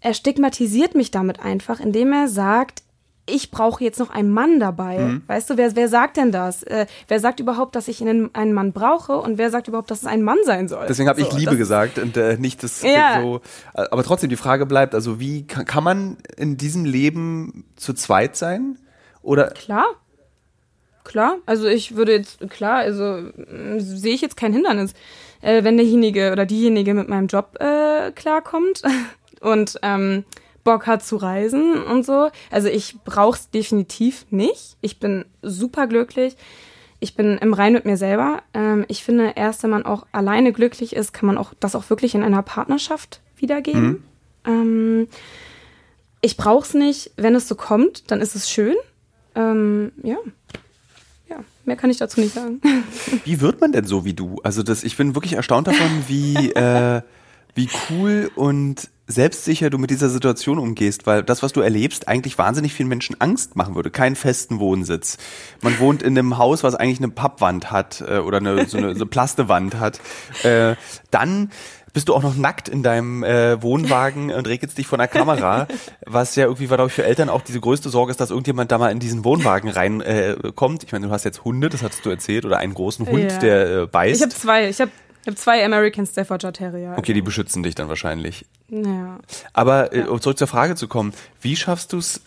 [0.01, 2.83] er stigmatisiert mich damit einfach, indem er sagt,
[3.27, 4.99] ich brauche jetzt noch einen Mann dabei.
[4.99, 5.23] Mhm.
[5.25, 6.61] Weißt du, wer, wer sagt denn das?
[6.63, 10.01] Äh, wer sagt überhaupt, dass ich einen, einen Mann brauche und wer sagt überhaupt, dass
[10.01, 10.85] es ein Mann sein soll?
[10.87, 13.19] Deswegen habe ich So, Liebe das- gesagt und äh, nicht das Ja.
[13.21, 13.41] so.
[13.73, 18.35] Aber trotzdem, die Frage bleibt, also wie kann, kann man in diesem Leben zu zweit
[18.35, 18.77] sein?
[19.23, 19.85] Oder Klar.
[21.03, 24.93] Klar, also ich würde jetzt, klar, also mm, sehe ich jetzt kein Hindernis.
[25.41, 28.81] Äh, wenn derjenige oder diejenige mit meinem Job äh, klarkommt
[29.41, 30.25] und ähm,
[30.65, 32.29] Bock hat zu reisen und so.
[32.51, 34.75] Also ich brauch's definitiv nicht.
[34.81, 36.35] Ich bin super glücklich.
[36.99, 38.41] Ich bin im Rein mit mir selber.
[38.53, 41.89] Ähm, ich finde, erst wenn man auch alleine glücklich ist, kann man auch das auch
[41.89, 44.03] wirklich in einer Partnerschaft wiedergeben.
[44.45, 45.07] Ähm,
[46.21, 47.11] ich brauch's nicht.
[47.15, 48.75] Wenn es so kommt, dann ist es schön.
[49.35, 50.17] Ähm, ja.
[51.29, 52.59] Ja, mehr kann ich dazu nicht sagen.
[53.23, 54.39] wie wird man denn so wie du?
[54.43, 57.01] Also das, ich bin wirklich erstaunt davon, wie, äh,
[57.53, 62.37] wie cool und selbstsicher du mit dieser Situation umgehst, weil das, was du erlebst, eigentlich
[62.37, 63.91] wahnsinnig vielen Menschen Angst machen würde.
[63.91, 65.17] Keinen festen Wohnsitz.
[65.61, 68.95] Man wohnt in einem Haus, was eigentlich eine Pappwand hat äh, oder eine, so eine
[68.95, 69.99] so Plastewand hat.
[70.43, 70.75] Äh,
[71.11, 71.51] dann
[71.93, 75.65] bist du auch noch nackt in deinem äh, Wohnwagen und regelst dich von der Kamera,
[76.05, 78.77] was ja irgendwie, glaube ich, für Eltern auch diese größte Sorge ist, dass irgendjemand da
[78.77, 80.05] mal in diesen Wohnwagen reinkommt.
[80.05, 80.83] Äh, kommt.
[80.83, 83.37] ich meine, du hast jetzt Hunde, das hattest du erzählt, oder einen großen Hund, Ja.
[83.37, 84.15] der äh, beißt.
[84.17, 84.67] Ich habe zwei.
[84.67, 84.91] Ich habe
[85.25, 86.93] ich hab zwei American Staffordshire Terrier.
[86.97, 88.45] okay, die beschützen dich dann wahrscheinlich.
[88.69, 89.17] Ja.
[89.53, 92.21] Aber äh, um zurück zur Frage zu kommen, wie schaffst du es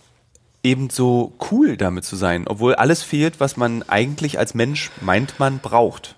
[0.65, 5.39] eben so cool damit zu sein, obwohl alles fehlt, was man eigentlich als Mensch meint,
[5.39, 6.17] man braucht?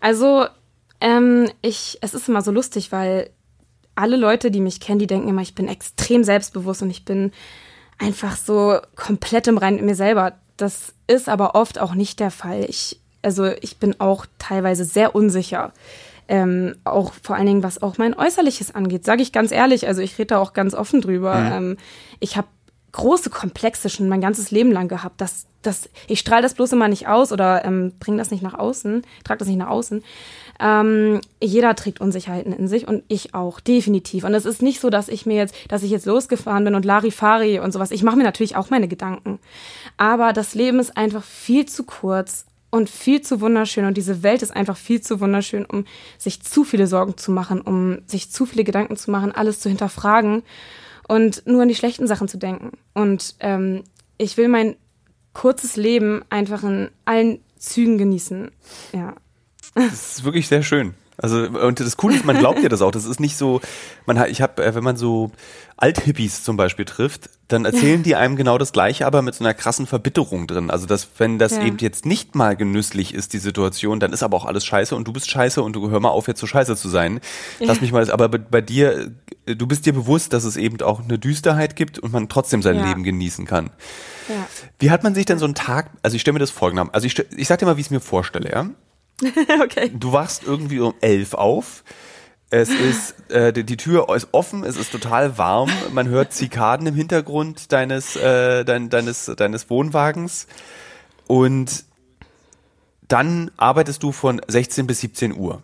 [0.00, 0.46] Also,
[1.00, 3.30] ähm, ich, es ist immer so lustig, weil
[3.94, 7.32] alle Leute, die mich kennen, die denken immer, ich bin extrem selbstbewusst und ich bin
[7.98, 10.34] einfach so komplett im Reinen mit mir selber.
[10.58, 12.66] Das ist aber oft auch nicht der Fall.
[12.68, 15.72] Ich, also ich bin auch teilweise sehr unsicher.
[16.28, 19.88] Ähm, auch vor allen Dingen, was auch mein Äußerliches angeht, sage ich ganz ehrlich.
[19.88, 21.34] Also ich rede da auch ganz offen drüber.
[21.34, 21.76] Ähm,
[22.20, 22.46] ich habe
[22.92, 25.20] große Komplexe schon mein ganzes Leben lang gehabt.
[25.20, 28.54] Das, das, ich strahle das bloß immer nicht aus oder ähm, bringe das nicht nach
[28.54, 30.02] außen, trage das nicht nach außen.
[30.60, 34.24] Ähm, jeder trägt Unsicherheiten in sich und ich auch, definitiv.
[34.24, 36.84] Und es ist nicht so, dass ich mir jetzt, dass ich jetzt losgefahren bin und
[36.84, 37.90] Larifari und sowas.
[37.90, 39.38] Ich mache mir natürlich auch meine Gedanken.
[39.96, 44.42] Aber das Leben ist einfach viel zu kurz und viel zu wunderschön und diese Welt
[44.42, 45.84] ist einfach viel zu wunderschön, um
[46.18, 49.68] sich zu viele Sorgen zu machen, um sich zu viele Gedanken zu machen, alles zu
[49.68, 50.42] hinterfragen
[51.08, 52.72] und nur an die schlechten Sachen zu denken.
[52.94, 53.82] Und ähm,
[54.18, 54.76] ich will mein
[55.32, 58.50] kurzes Leben einfach in allen Zügen genießen.
[58.92, 59.14] Ja.
[59.74, 60.94] Das ist wirklich sehr schön.
[61.22, 62.90] Also und das Coole ist, man glaubt dir das auch.
[62.92, 63.60] Das ist nicht so,
[64.06, 65.30] man hat, ich habe, wenn man so
[65.76, 69.54] Althippies zum Beispiel trifft, dann erzählen die einem genau das Gleiche, aber mit so einer
[69.54, 70.70] krassen Verbitterung drin.
[70.70, 71.64] Also dass wenn das Ja.
[71.64, 75.06] eben jetzt nicht mal genüsslich ist die Situation, dann ist aber auch alles scheiße und
[75.08, 77.20] du bist scheiße und du hör mal auf jetzt so scheiße zu sein.
[77.58, 79.10] Lass mich mal, aber bei, dir,
[79.46, 82.62] äh, du bist dir bewusst, dass es eben auch eine Düsterheit gibt und man trotzdem
[82.62, 82.86] sein Ja.
[82.88, 83.70] Leben genießen kann.
[84.28, 84.46] ja.
[84.78, 85.90] Wie hat man sich denn so einen Tag?
[86.02, 86.94] Also ich stelle mir das folgendermaßen.
[86.94, 88.50] Also ich, ich sag dir mal, wie ich es mir vorstelle.
[88.50, 88.66] Ja?
[89.62, 89.90] okay.
[89.94, 91.84] Du wachst irgendwie um elf auf.
[92.52, 96.84] Es ist, äh, die, die Tür ist offen, es ist total warm, man hört Zikaden
[96.88, 100.48] im Hintergrund deines, äh, dein, deines, deines Wohnwagens
[101.28, 101.84] und
[103.06, 105.62] dann arbeitest du von 16 bis 17 Uhr.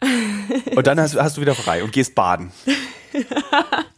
[0.74, 2.50] Und dann hast, hast du wieder frei und gehst baden.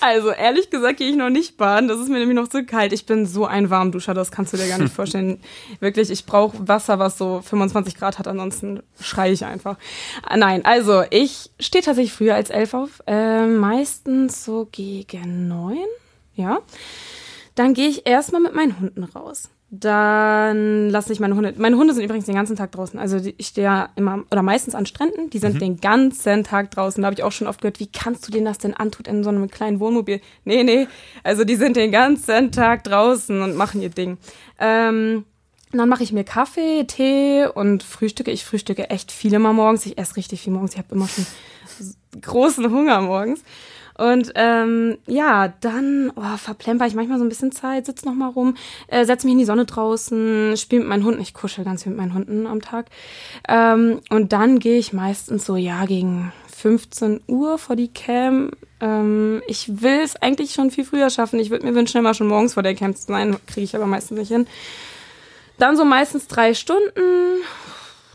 [0.00, 1.88] Also ehrlich gesagt gehe ich noch nicht baden.
[1.88, 2.92] Das ist mir nämlich noch zu kalt.
[2.92, 5.40] Ich bin so ein Warmduscher, das kannst du dir gar nicht vorstellen.
[5.80, 9.76] Wirklich, ich brauche Wasser, was so 25 Grad hat, ansonsten schreie ich einfach.
[10.22, 13.02] Ah, Nein, also ich stehe tatsächlich früher als elf auf.
[13.06, 15.78] Äh, meistens so gegen neun,
[16.34, 16.58] ja.
[17.54, 19.50] Dann gehe ich erstmal mit meinen Hunden raus.
[19.70, 21.52] Dann lasse ich meine Hunde.
[21.58, 22.98] Meine Hunde sind übrigens den ganzen Tag draußen.
[22.98, 25.28] Also die, ich stehe ja immer oder meistens an Stränden.
[25.28, 27.02] Die sind den ganzen Tag draußen.
[27.02, 29.22] Da habe ich auch schon oft gehört, wie kannst du denen das denn antun in
[29.22, 30.22] so einem kleinen Wohnmobil?
[30.44, 30.88] Nee, nee.
[31.22, 34.16] Also die sind den ganzen Tag draußen und machen ihr Ding.
[34.58, 35.26] Ähm,
[35.72, 38.30] dann mache ich mir Kaffee, Tee und frühstücke.
[38.30, 39.84] Ich frühstücke echt viel immer morgens.
[39.84, 40.72] Ich esse richtig viel morgens.
[40.72, 41.26] Ich habe immer schon
[42.22, 43.42] großen Hunger morgens.
[43.98, 48.28] Und ähm, ja, dann oh, verplemper ich manchmal so ein bisschen Zeit, sitze noch mal
[48.28, 48.56] rum,
[48.86, 51.20] äh, setze mich in die Sonne draußen, spiele mit meinen Hunden.
[51.20, 52.86] Ich kuschel ganz viel mit meinen Hunden am Tag.
[53.48, 58.52] Ähm, und dann gehe ich meistens so, ja, gegen 15 Uhr vor die Cam.
[58.80, 61.40] Ähm, ich will es eigentlich schon viel früher schaffen.
[61.40, 63.36] Ich würde mir wünschen, immer schon morgens vor der Cam zu sein.
[63.46, 64.46] Kriege ich aber meistens nicht hin.
[65.58, 67.42] Dann so meistens drei Stunden.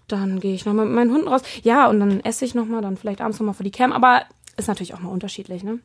[0.08, 1.42] Dann gehe ich nochmal mit meinen Hunden raus.
[1.64, 3.92] Ja, und dann esse ich nochmal, dann vielleicht abends nochmal vor die Cam.
[3.92, 4.24] Aber
[4.58, 5.80] ist natürlich auch mal unterschiedlich, ne?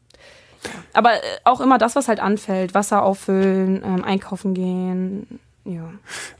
[0.64, 0.70] Ja.
[0.92, 2.74] Aber äh, auch immer das, was halt anfällt.
[2.74, 5.38] Wasser auffüllen, ähm, einkaufen gehen.
[5.64, 5.90] Ja.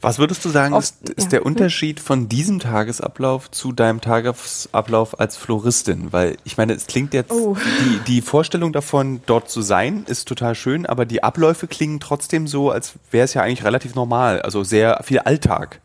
[0.00, 1.30] Was würdest du sagen, Oft- ist, ist ja.
[1.30, 6.12] der Unterschied von diesem Tagesablauf zu deinem Tagesablauf als Floristin?
[6.14, 7.54] Weil ich meine, es klingt jetzt, Oh.
[7.84, 12.46] die, die Vorstellung davon, dort zu sein, ist total schön, aber die Abläufe klingen trotzdem
[12.48, 15.80] so, als wäre es ja eigentlich relativ normal, also sehr viel Alltag.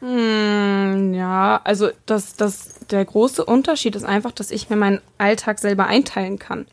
[0.00, 5.86] Ja, also das, das, der große Unterschied ist einfach, dass ich mir meinen Alltag selber
[5.86, 6.66] einteilen kann.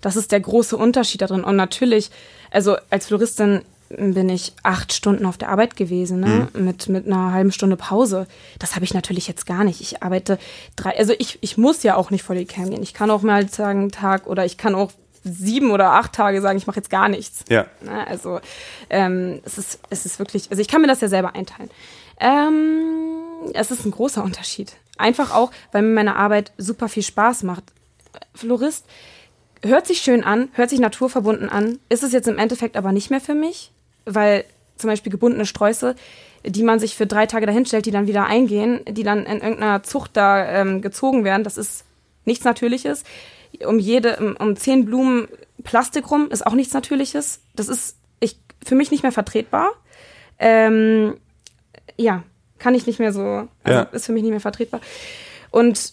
[0.00, 1.44] Das ist der große Unterschied da drin.
[1.44, 2.10] Und natürlich,
[2.50, 6.48] also als Floristin bin ich acht Stunden auf der Arbeit gewesen, ne?
[6.54, 8.26] mit, mit einer halben Stunde Pause.
[8.58, 9.80] Das habe ich natürlich jetzt gar nicht.
[9.80, 10.38] Ich arbeite
[10.74, 12.82] drei, also ich, ich muss ja auch nicht vor die Cam gehen.
[12.82, 14.90] Ich kann auch mal sagen, einen Tag oder ich kann auch
[15.22, 17.44] sieben oder acht Tage sagen, ich mache jetzt gar nichts.
[17.48, 17.66] Ja.
[17.80, 18.06] Ne?
[18.06, 18.40] Also
[18.90, 21.70] ähm, es, ist, es ist wirklich, also ich kann mir das ja selber einteilen.
[22.20, 24.74] Ähm, es ist ein großer Unterschied.
[24.98, 27.64] Einfach auch, weil mir meine Arbeit super viel Spaß macht.
[28.34, 28.86] Florist
[29.62, 33.10] hört sich schön an, hört sich naturverbunden an, ist es jetzt im Endeffekt aber nicht
[33.10, 33.72] mehr für mich,
[34.04, 34.44] weil
[34.76, 35.96] zum Beispiel gebundene Sträuße,
[36.44, 39.40] die man sich für drei Tage dahin stellt, die dann wieder eingehen, die dann in
[39.40, 41.84] irgendeiner Zucht da ähm, gezogen werden, das ist
[42.24, 43.04] nichts Natürliches.
[43.66, 45.28] Um jede, um, um zehn Blumen
[45.64, 47.40] Plastik rum ist auch nichts Natürliches.
[47.54, 49.70] Das ist ich, für mich nicht mehr vertretbar.
[50.38, 51.16] Ähm,
[51.96, 52.22] ja,
[52.58, 53.82] kann ich nicht mehr so, also Ja.
[53.82, 54.80] ist für mich nicht mehr vertretbar.
[55.50, 55.92] Und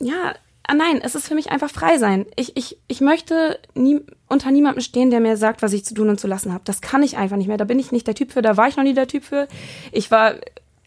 [0.00, 0.34] ja,
[0.66, 2.26] ah nein, es ist für mich einfach frei sein.
[2.36, 6.08] Ich, ich, ich möchte nie, unter niemandem stehen, der mir sagt, was ich zu tun
[6.08, 6.64] und zu lassen habe.
[6.64, 7.56] Das kann ich einfach nicht mehr.
[7.58, 9.46] Da bin ich nicht der Typ für, da war ich noch nie der Typ für.
[9.92, 10.34] Ich war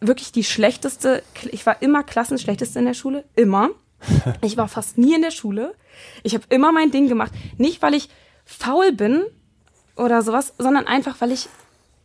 [0.02, 3.70] wirklich die schlechteste, ich war immer Klassenschlechteste in der Schule, immer.
[4.42, 5.74] Ich war fast nie in der Schule.
[6.24, 7.32] Ich habe immer mein Ding gemacht.
[7.58, 8.10] Nicht, weil ich
[8.46, 9.24] faul bin
[9.96, 11.48] oder sowas, sondern einfach, weil ich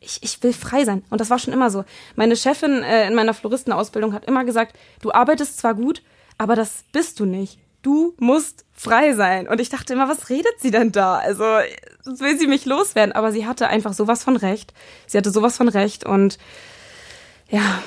[0.01, 1.05] ich, ich will frei sein.
[1.11, 1.85] Und das war schon immer so.
[2.17, 6.03] Meine Chefin äh, in meiner Floristenausbildung hat immer gesagt, du arbeitest zwar gut,
[6.39, 7.59] aber das bist du nicht.
[7.83, 9.49] Du musst frei sein.
[9.49, 11.17] Und ich dachte immer, was redet sie denn da?
[11.17, 11.45] Also,
[12.03, 13.13] sonst will sie mich loswerden.
[13.13, 14.73] Aber sie hatte einfach sowas von Recht.
[15.07, 16.05] Sie hatte sowas von Recht.
[16.05, 16.39] Und
[17.49, 17.83] ja,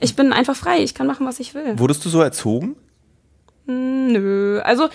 [0.00, 0.82] ich bin einfach frei.
[0.82, 1.78] Ich kann machen, was ich will.
[1.78, 2.76] Wurdest du so erzogen?
[3.66, 4.60] Nö.
[4.60, 4.88] Also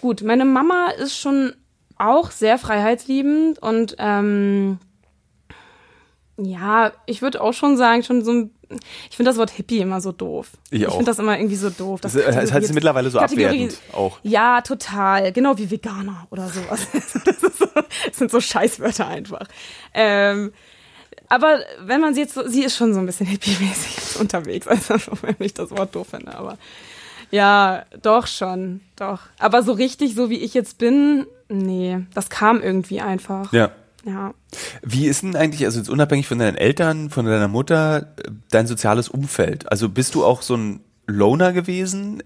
[0.00, 1.54] gut, meine Mama ist schon
[1.96, 4.78] auch sehr freiheitsliebend und ähm,
[6.38, 8.50] ja, ich würde auch schon sagen, schon so ein.
[9.10, 10.48] Ich finde das Wort Hippie immer so doof.
[10.70, 10.92] Ich auch.
[10.96, 12.00] finde das immer irgendwie so doof.
[12.00, 14.18] Das ist- es heißt mittlerweile so abwertend auch.
[14.24, 15.30] Ja, total.
[15.32, 16.86] Genau wie Veganer oder sowas.
[17.24, 19.46] Das, ist so, das sind so Scheißwörter einfach.
[19.94, 20.52] Ähm,
[21.28, 24.94] aber wenn man sie jetzt so, sie ist schon so ein bisschen hippie-mäßig unterwegs, also
[24.94, 26.58] auch wenn ich das Wort doof finde, aber
[27.30, 29.20] ja, doch schon, doch.
[29.38, 33.52] Aber so richtig, so wie ich jetzt bin, nee, das kam irgendwie einfach.
[33.52, 33.70] Ja.
[34.06, 34.34] Ja.
[34.82, 38.66] Wie ist denn eigentlich, also jetzt unabhängig von deinen Eltern, von deiner Mutter, äh, dein
[38.66, 39.70] soziales Umfeld?
[39.70, 42.22] Also bist du auch so ein Loner gewesen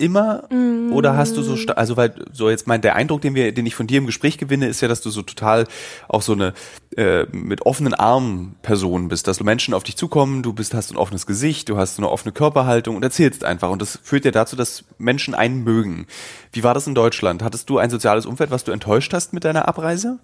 [0.00, 0.48] immer?
[0.92, 3.74] Oder hast du so, also weil so jetzt mein, der Eindruck, den wir, den ich
[3.74, 5.66] von dir im Gespräch gewinne, ist ja, dass du so total
[6.08, 6.54] auch so eine
[6.96, 10.96] äh, mit offenen Armen Person bist, dass Menschen auf dich zukommen, du bist, hast ein
[10.96, 13.70] offenes Gesicht, du hast eine offene Körperhaltung und erzählst einfach.
[13.70, 16.06] Und das führt ja dazu, dass Menschen einen mögen.
[16.52, 17.42] Wie war das in Deutschland?
[17.42, 20.18] Hattest du ein soziales Umfeld, was du enttäuscht hast mit deiner Abreise?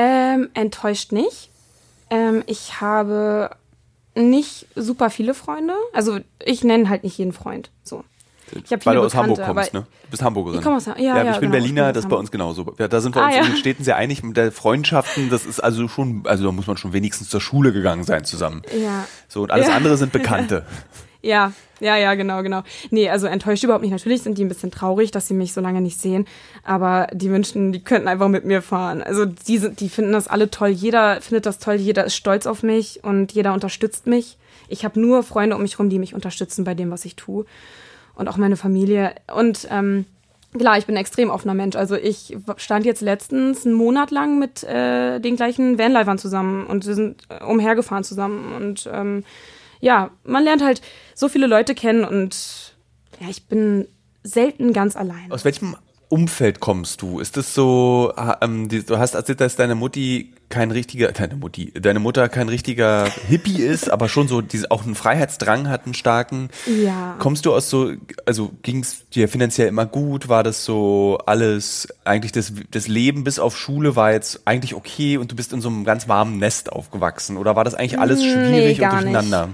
[0.00, 1.50] Ähm, enttäuscht nicht.
[2.10, 3.50] Ähm, ich habe
[4.14, 5.74] nicht super viele Freunde.
[5.92, 7.70] Also ich nenne halt nicht jeden Freund.
[7.82, 8.04] So.
[8.52, 9.80] Ich Weil du aus Bekannte, Hamburg kommst, ne?
[10.04, 10.58] Du bist Hamburgerin.
[10.58, 11.96] Ich komme aus Ha- ja, ja, ja, ich bin genau, ich Berliner, bin aus das
[11.98, 12.20] ist bei Hamburg.
[12.20, 12.74] uns genauso.
[12.78, 13.40] Ja, da sind wir Ah, uns ja.
[13.42, 15.28] in den Städten sehr einig mit der Freundschaften.
[15.28, 18.62] Das ist also schon, also da muss man schon wenigstens zur Schule gegangen sein zusammen.
[18.80, 19.04] Ja.
[19.28, 20.64] So, und alles andere sind Bekannte.
[21.20, 22.62] Ja, ja, ja, genau, genau.
[22.90, 23.90] Nee, also enttäuscht überhaupt nicht.
[23.90, 26.26] Natürlich sind die ein bisschen traurig, dass sie mich so lange nicht sehen,
[26.62, 29.02] aber die wünschen, die könnten einfach mit mir fahren.
[29.02, 30.68] Also die, sind, die finden das alle toll.
[30.68, 34.38] Jeder findet das toll, jeder ist stolz auf mich und jeder unterstützt mich.
[34.68, 37.46] Ich habe nur Freunde um mich rum, die mich unterstützen bei dem, was ich tue.
[38.14, 39.14] Und auch meine Familie.
[39.34, 40.04] Und ähm,
[40.56, 41.74] klar, ich bin ein extrem offener Mensch.
[41.74, 46.86] Also ich stand jetzt letztens einen Monat lang mit äh, den gleichen Vanlifern zusammen und
[46.86, 49.24] wir sind äh, umhergefahren zusammen und ähm,
[49.80, 50.82] ja, man lernt halt
[51.14, 52.76] so viele Leute kennen und
[53.20, 53.88] ja, ich bin
[54.22, 55.30] selten ganz allein.
[55.30, 55.76] Aus welchem
[56.08, 57.20] Umfeld kommst du?
[57.20, 61.72] Ist das so, ähm, die, du hast erzählt, dass deine Mutti kein richtiger, deine Mutti,
[61.78, 65.92] deine Mutter kein richtiger Hippie ist, aber schon so diese, auch einen Freiheitsdrang hat, einen
[65.92, 66.48] starken.
[66.66, 67.16] Ja.
[67.18, 67.92] Kommst du aus so,
[68.24, 70.30] also ging es dir finanziell immer gut?
[70.30, 75.18] War das so alles, eigentlich das, das Leben bis auf Schule war jetzt eigentlich okay
[75.18, 77.36] und du bist in so einem ganz warmen Nest aufgewachsen?
[77.36, 79.14] Oder war das eigentlich alles Nee, schwierig und gar nicht.
[79.14, 79.48] durcheinander?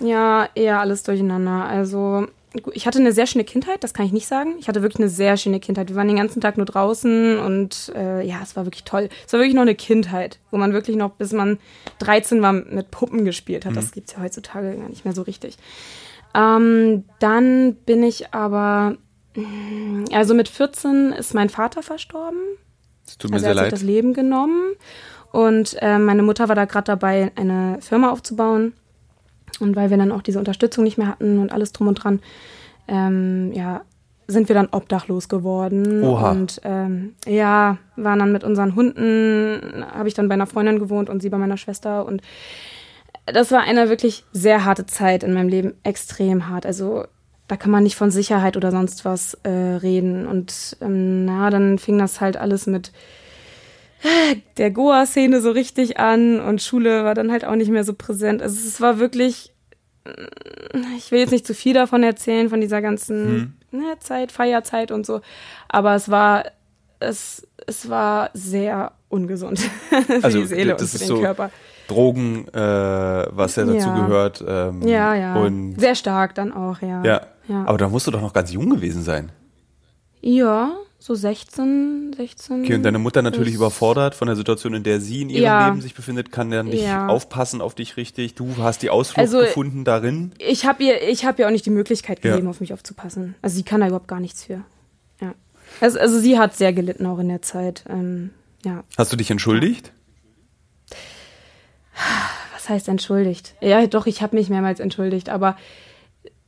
[0.00, 1.64] Ja, eher alles durcheinander.
[1.64, 2.26] Also
[2.72, 4.56] ich hatte eine sehr schöne Kindheit, das kann ich nicht sagen.
[4.58, 5.88] Ich hatte wirklich eine sehr schöne Kindheit.
[5.90, 9.08] Wir waren den ganzen Tag nur draußen und äh, ja, es war wirklich toll.
[9.26, 11.58] Es war wirklich noch eine Kindheit, wo man wirklich noch, bis man
[11.98, 13.76] 13 war, mit Puppen gespielt hat.
[13.76, 15.56] Das gibt's ja heutzutage gar nicht mehr so richtig.
[16.34, 18.96] Ähm, dann bin ich aber,
[19.34, 22.40] mm, also mit 14 ist mein Vater verstorben.
[23.06, 23.72] Es tut mir Also sehr er hat sich leid.
[23.72, 24.72] das Leben genommen.
[25.32, 28.72] Und äh, meine Mutter war da gerade dabei, eine Firma aufzubauen.
[29.60, 32.20] Und weil wir dann auch diese Unterstützung nicht mehr hatten und alles drum und dran,
[32.86, 33.82] ähm, ja,
[34.26, 36.04] sind wir dann obdachlos geworden.
[36.04, 36.30] Oha.
[36.30, 41.08] Und ähm, ja, waren dann mit unseren Hunden, habe ich dann bei einer Freundin gewohnt
[41.08, 42.04] und sie bei meiner Schwester.
[42.04, 42.20] Und
[43.24, 46.66] das war eine wirklich sehr harte Zeit in meinem Leben, extrem hart.
[46.66, 47.04] Also
[47.48, 50.26] da kann man nicht von Sicherheit oder sonst was äh, reden.
[50.26, 52.92] Und ähm, na, dann fing das halt alles mit
[54.56, 58.42] der Goa-Szene so richtig an und Schule war dann halt auch nicht mehr so präsent.
[58.42, 59.52] Also es war wirklich,
[60.96, 63.80] ich will jetzt nicht zu viel davon erzählen, von dieser ganzen Hm.
[63.80, 65.20] ne, Zeit, Feierzeit und so,
[65.68, 66.44] aber es war,
[67.00, 69.58] es, es war sehr ungesund
[69.88, 71.50] für Also, die Seele das und für ist den so- Körper.
[71.88, 72.60] Drogen, äh,
[73.30, 74.06] was ja dazu Ja.
[74.06, 74.44] gehört.
[74.46, 75.36] Ähm, Ja, ja.
[75.36, 77.02] Und, sehr stark dann auch, ja.
[77.02, 77.22] ja.
[77.48, 77.64] Ja.
[77.64, 79.32] Aber da musst du doch noch ganz jung gewesen sein.
[80.20, 82.64] Ja, so 16, 16.
[82.64, 85.68] Okay, und deine Mutter natürlich überfordert von der Situation, in der sie in ihrem Ja.
[85.68, 87.06] Leben sich befindet, kann dann nicht Ja.
[87.06, 88.34] aufpassen auf dich richtig.
[88.34, 90.32] Du hast die Ausflucht Also- gefunden darin.
[90.38, 92.32] Ich habe ihr, ich habe ihr auch nicht die Möglichkeit Ja.
[92.32, 93.36] gegeben, auf mich aufzupassen.
[93.42, 94.64] Also sie kann da überhaupt gar nichts für.
[95.20, 95.34] Ja.
[95.80, 97.84] Also, also sie hat sehr gelitten auch in der Zeit.
[97.88, 98.30] Ähm,
[98.64, 98.82] ja.
[98.96, 99.92] Hast du dich entschuldigt?
[102.54, 103.54] Was heißt entschuldigt?
[103.60, 105.56] Ja, doch, ich habe mich mehrmals entschuldigt, aber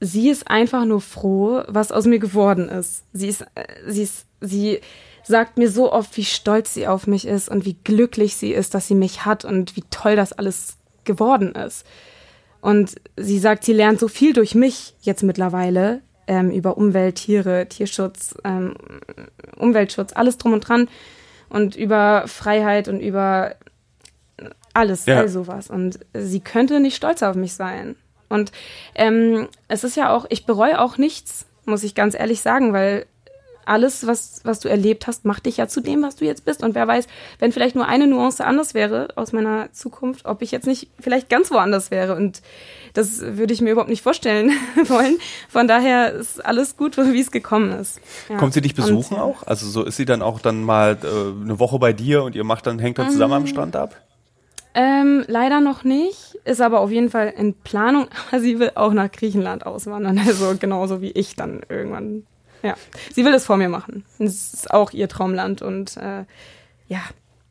[0.00, 3.04] sie ist einfach nur froh, was aus mir geworden ist.
[3.12, 4.80] Sie ist, äh, sie ist, sie
[5.24, 8.74] sagt mir so oft, wie stolz sie auf mich ist und wie glücklich sie ist,
[8.74, 11.84] dass sie mich hat und wie toll das alles geworden ist.
[12.60, 17.66] Und sie sagt, sie lernt so viel durch mich jetzt mittlerweile ähm, über Umwelt, Tiere,
[17.68, 18.74] Tierschutz, ähm,
[19.56, 20.88] Umweltschutz, alles drum und dran
[21.48, 23.56] und über Freiheit und über
[24.74, 25.18] alles, Ja.
[25.18, 25.68] all sowas.
[25.68, 27.96] Und sie könnte nicht stolz auf mich sein.
[28.30, 28.52] Und
[28.94, 33.04] ähm, es ist ja auch, ich bereue auch nichts, muss ich ganz ehrlich sagen, weil
[33.66, 36.62] alles, was, was du erlebt hast, macht dich ja zu dem, was du jetzt bist.
[36.64, 37.06] Und wer weiß,
[37.38, 41.28] wenn vielleicht nur eine Nuance anders wäre aus meiner Zukunft, ob ich jetzt nicht vielleicht
[41.28, 42.16] ganz woanders wäre.
[42.16, 42.40] Und
[42.94, 44.50] das würde ich mir überhaupt nicht vorstellen
[44.86, 45.18] wollen.
[45.48, 48.00] Von daher ist alles gut, wie es gekommen ist.
[48.28, 48.38] Ja.
[48.38, 49.42] Kommt sie dich besuchen Und, auch?
[49.46, 52.44] Also so ist sie dann auch dann mal äh, eine Woche bei dir und ihr
[52.44, 53.40] macht dann, hängt dann zusammen Mhm.
[53.42, 53.94] am Strand ab?
[54.74, 58.08] Ähm, leider noch nicht, ist aber auf jeden Fall in Planung.
[58.28, 62.24] Aber sie will auch nach Griechenland auswandern, also genauso wie ich dann irgendwann.
[62.62, 62.74] Ja,
[63.14, 64.04] sie will es vor mir machen.
[64.18, 66.24] Es ist auch ihr Traumland und äh,
[66.88, 67.00] ja,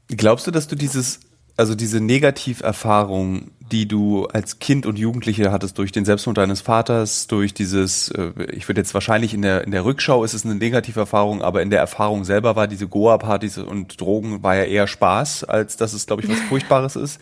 [0.09, 1.19] Glaubst du, dass du dieses,
[1.55, 7.27] also diese Negativerfahrung, die du als Kind und Jugendliche hattest durch den Selbstmord deines Vaters,
[7.27, 10.55] durch dieses, äh, ich würde jetzt wahrscheinlich in der, in der Rückschau ist es eine
[10.55, 15.43] Negativerfahrung, aber in der Erfahrung selber war diese Goa-Partys und Drogen war ja eher Spaß,
[15.43, 17.21] als dass es, glaube ich, was Furchtbares ist.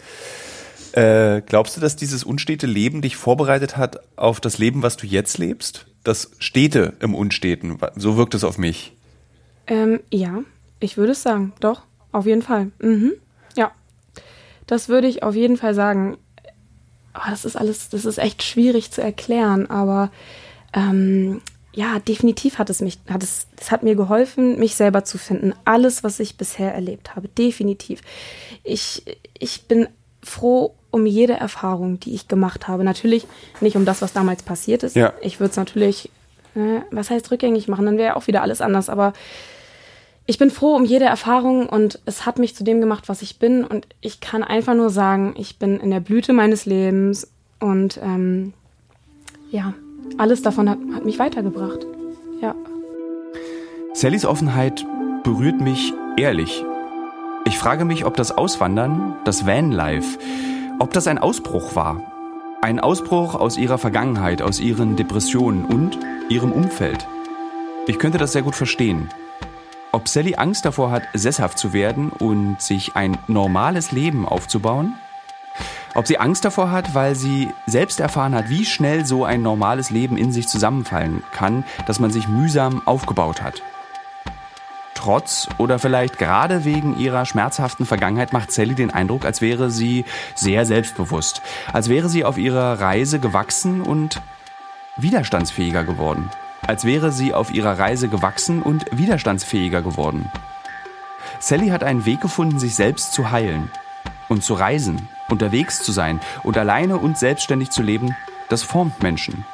[0.97, 5.05] Äh, glaubst du, dass dieses unstete Leben dich vorbereitet hat auf das Leben, was du
[5.05, 5.85] jetzt lebst?
[6.03, 8.93] Das Stete im Unsteten, so wirkt es auf mich.
[9.67, 10.39] ähm, ja,
[10.79, 12.71] ich würde es sagen, doch, auf jeden Fall.
[12.79, 13.13] Mhm.
[13.55, 13.71] Ja,
[14.65, 16.17] das würde ich auf jeden Fall sagen.
[17.13, 20.11] Oh, das ist alles, das ist echt schwierig zu erklären, aber
[20.73, 21.41] ähm,
[21.73, 25.53] ja, definitiv hat es mich, hat es, es hat mir geholfen, mich selber zu finden.
[25.63, 28.01] Alles, was ich bisher erlebt habe, definitiv.
[28.63, 29.03] Ich,
[29.37, 29.87] ich bin
[30.23, 32.83] froh um jede Erfahrung, die ich gemacht habe.
[32.83, 33.27] Natürlich
[33.61, 34.95] nicht um das, was damals passiert ist.
[34.95, 35.13] Ja.
[35.21, 36.09] Ich würde es natürlich,
[36.55, 38.89] äh, was heißt rückgängig machen, dann wäre auch wieder alles anders.
[38.89, 39.13] Aber
[40.25, 43.39] ich bin froh um jede Erfahrung und es hat mich zu dem gemacht, was ich
[43.39, 43.63] bin.
[43.63, 48.53] Und ich kann einfach nur sagen, ich bin in der Blüte meines Lebens und ähm,
[49.51, 49.73] ja,
[50.17, 51.85] alles davon hat, hat mich weitergebracht.
[52.41, 52.55] Ja.
[53.93, 54.85] Sallys Offenheit
[55.23, 56.63] berührt mich ehrlich.
[57.45, 60.19] Ich frage mich, ob das Auswandern, das Vanlife,
[60.79, 62.01] ob das ein Ausbruch war.
[62.61, 65.97] Ein Ausbruch aus ihrer Vergangenheit, aus ihren Depressionen und
[66.29, 67.07] ihrem Umfeld.
[67.87, 69.09] Ich könnte das sehr gut verstehen.
[69.91, 74.95] Ob Sally Angst davor hat, sesshaft zu werden und sich ein normales Leben aufzubauen?
[75.95, 79.89] Ob sie Angst davor hat, weil sie selbst erfahren hat, wie schnell so ein normales
[79.89, 83.63] Leben in sich zusammenfallen kann, das man sich mühsam aufgebaut hat.
[84.97, 90.05] Trotz oder vielleicht gerade wegen ihrer schmerzhaften Vergangenheit macht Sally den Eindruck, als wäre sie
[90.33, 94.23] sehr selbstbewusst, als wäre sie auf ihrer Reise gewachsen und
[94.97, 96.31] widerstandsfähiger geworden,
[96.65, 100.31] als wäre sie auf ihrer Reise gewachsen und widerstandsfähiger geworden.
[101.37, 103.69] Sally hat einen Weg gefunden, sich selbst zu heilen
[104.29, 108.15] und zu reisen, unterwegs zu sein und alleine und selbstständig zu leben,
[108.49, 109.45] das formt Menschen.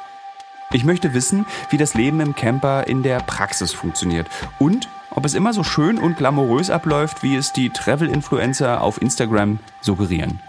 [0.72, 4.26] Ich möchte wissen, wie das Leben im Camper in der Praxis funktioniert
[4.58, 9.58] und ob es immer so schön und glamourös abläuft, wie es die Travel-Influencer auf Instagram
[9.80, 10.40] suggerieren.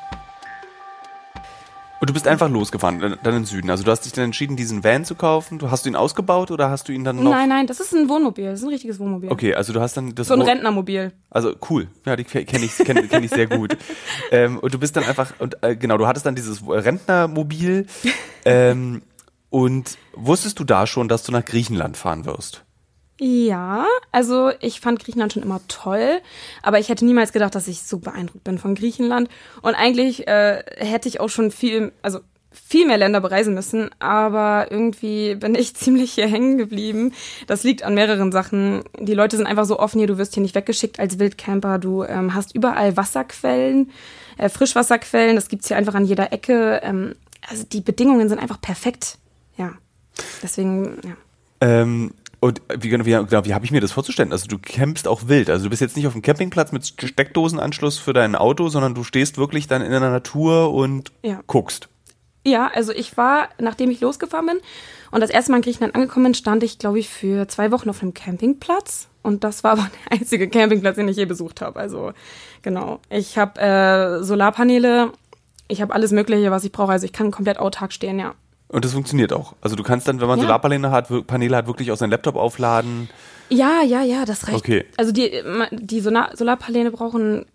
[2.01, 3.70] Und du bist einfach losgefahren, dann, dann in den Süden.
[3.70, 5.59] Also du hast dich dann entschieden, diesen Van zu kaufen.
[5.59, 7.32] Du hast du ihn ausgebaut oder hast du ihn dann noch?
[7.32, 8.45] Nein, nein, das ist ein Wohnmobil.
[8.45, 9.32] Das ist ein richtiges Wohnmobil.
[9.32, 11.13] Okay, also du hast dann das So ein Wo- Rentnermobil.
[11.32, 13.78] Also cool, ja, die kenne ich, kenn, kenn ich sehr gut.
[14.32, 17.88] ähm, und du bist dann einfach, und äh, genau, du hattest dann dieses Rentnermobil.
[18.43, 19.01] ähm,
[19.49, 22.66] und wusstest du da schon, dass du nach Griechenland fahren wirst?
[23.20, 26.20] Ja, also ich fand Griechenland schon immer toll,
[26.61, 29.30] aber ich hätte niemals gedacht, dass ich so beeindruckt bin von Griechenland.
[29.61, 32.20] Und eigentlich äh, hätte ich auch schon viel, also
[32.51, 37.13] viel mehr Länder bereisen müssen, aber irgendwie bin ich ziemlich hier hängen geblieben.
[37.47, 38.84] Das liegt an mehreren Sachen.
[38.99, 42.03] Die Leute sind einfach so offen hier, du wirst hier nicht weggeschickt als Wildcamper, du
[42.03, 43.91] ähm, hast überall Wasserquellen,
[44.38, 46.82] äh, Frischwasserquellen, das gibt's hier einfach an jeder Ecke.
[46.84, 47.16] Ähm,
[47.47, 49.18] also die Bedingungen sind einfach perfekt.
[49.57, 49.74] Ja,
[50.41, 51.16] deswegen, ja.
[51.61, 52.11] Ähm,
[52.46, 54.32] und wie, genau, wie, genau, wie habe ich mir das vorzustellen?
[54.32, 55.50] Also du campst auch wild.
[55.50, 59.04] Also du bist jetzt nicht auf dem Campingplatz mit Steckdosenanschluss für dein Auto, sondern du
[59.04, 61.41] stehst wirklich dann in der Natur und Ja.
[61.48, 61.89] guckst.
[62.46, 64.58] Ja, also ich war, nachdem ich losgefahren bin
[65.12, 67.89] und das erste Mal in Griechenland angekommen bin, stand ich, glaube ich, für zwei Wochen
[67.89, 69.08] auf einem Campingplatz.
[69.24, 71.80] Und das war aber der einzige Campingplatz, den ich je besucht habe.
[71.80, 72.14] Also
[72.62, 73.00] genau.
[73.10, 75.12] Ich habe äh, Solarpaneele,
[75.68, 76.91] ich habe alles Mögliche, was ich brauche.
[76.91, 78.36] Also ich kann komplett autark stehen, ja.
[78.76, 79.55] Und das funktioniert auch.
[79.61, 80.43] Also du kannst dann, wenn man Ja.
[80.43, 83.07] Solarpaneele hat, Paneele hat, wirklich auch seinen Laptop aufladen.
[83.47, 84.57] Ja, ja, ja, das reicht.
[84.57, 84.84] Okay.
[84.97, 85.32] Also die,
[85.71, 87.45] die Solar Solarpaneele brauchen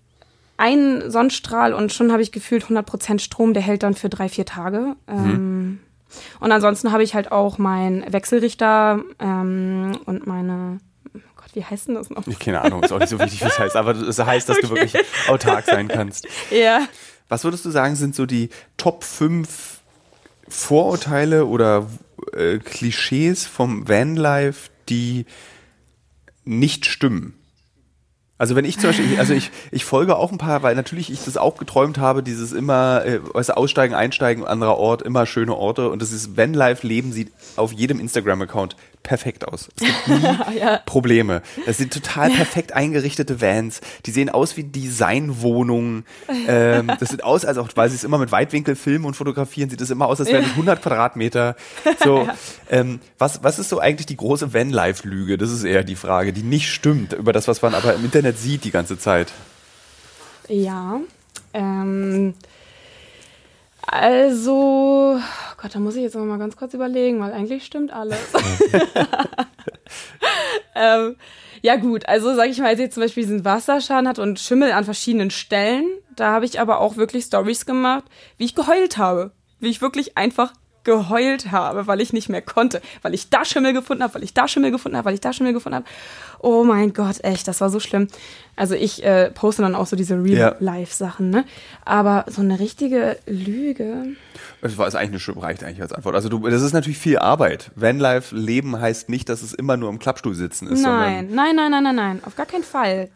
[0.57, 4.47] einen Sonnenstrahl und schon habe ich gefühlt 100% Strom, der hält dann für drei, vier
[4.47, 4.97] Tage.
[5.09, 5.81] Ähm,
[6.41, 10.79] und ansonsten habe ich halt auch meinen Wechselrichter ähm, und meine,
[11.15, 12.27] oh Gott, wie heißt denn das noch?
[12.29, 14.71] Ich keine Ahnung, ist auch nicht so wichtig, was heißt, aber es heißt, dass du
[14.71, 14.95] wirklich
[15.29, 16.27] autark sein kannst.
[16.51, 16.81] Ja.
[17.29, 18.49] Was würdest du sagen, sind so die
[18.79, 19.80] Top 5
[20.51, 21.87] Vorurteile oder
[22.35, 25.25] äh, Klischees vom Vanlife, die
[26.45, 27.35] nicht stimmen?
[28.41, 31.23] Also wenn ich zum Beispiel, also ich, ich folge auch ein paar, weil natürlich ich
[31.25, 35.55] das auch geträumt habe, dieses immer, äh, weißt du, aussteigen, einsteigen, anderer Ort, immer schöne
[35.55, 39.69] Orte und das ist Vanlife-Leben sieht auf jedem Instagram-Account perfekt aus.
[39.77, 41.43] Es gibt nie Probleme.
[41.67, 43.81] Das sind total perfekt eingerichtete Vans.
[44.07, 46.05] Die sehen aus wie Designwohnungen.
[46.47, 49.71] Ähm, das sieht aus, als auch, weil sie es immer mit Weitwinkel filmen und fotografieren,
[49.71, 51.57] sieht es immer aus, als wären es 100 Quadratmeter.
[52.05, 52.29] So,
[52.71, 55.39] ähm, was, was ist so eigentlich die große Vanlife-Lüge?
[55.39, 58.39] Das ist eher die Frage, die nicht stimmt über das, was man aber im Internet
[58.39, 59.33] sieht die ganze Zeit.
[60.49, 61.01] Ja.
[61.53, 62.35] Ähm,
[63.93, 67.93] also, oh Gott, da muss ich jetzt noch mal ganz kurz überlegen, weil eigentlich stimmt
[67.93, 68.21] alles.
[70.77, 71.17] ähm,
[71.61, 74.71] ja gut, also sag ich mal, als ich zum Beispiel diesen Wasserschaden hatte und Schimmel
[74.71, 78.05] an verschiedenen Stellen, da habe ich aber auch wirklich Stories gemacht,
[78.37, 79.33] wie ich geheult habe.
[79.59, 80.53] Wie ich wirklich einfach
[80.85, 84.35] geheult habe, weil ich nicht mehr konnte, weil ich da Schimmel gefunden habe, weil ich
[84.35, 85.87] da Schimmel gefunden habe, weil ich da Schimmel gefunden habe.
[86.39, 88.09] Oh mein Gott, echt, das war so schlimm.
[88.61, 91.47] Also ich äh, poste dann auch so diese Real-Life-Sachen, ne?
[91.87, 94.09] Aber so eine richtige Lüge.
[94.61, 96.15] Das war ist eigentlich eine reicht eigentlich als Antwort.
[96.15, 97.71] Also du, das ist natürlich viel Arbeit.
[97.75, 101.71] Vanlife Leben heißt nicht, dass es immer nur im Klappstuhl sitzen ist, Nein, nein, nein,
[101.71, 103.09] nein, nein, nein, auf gar keinen Fall.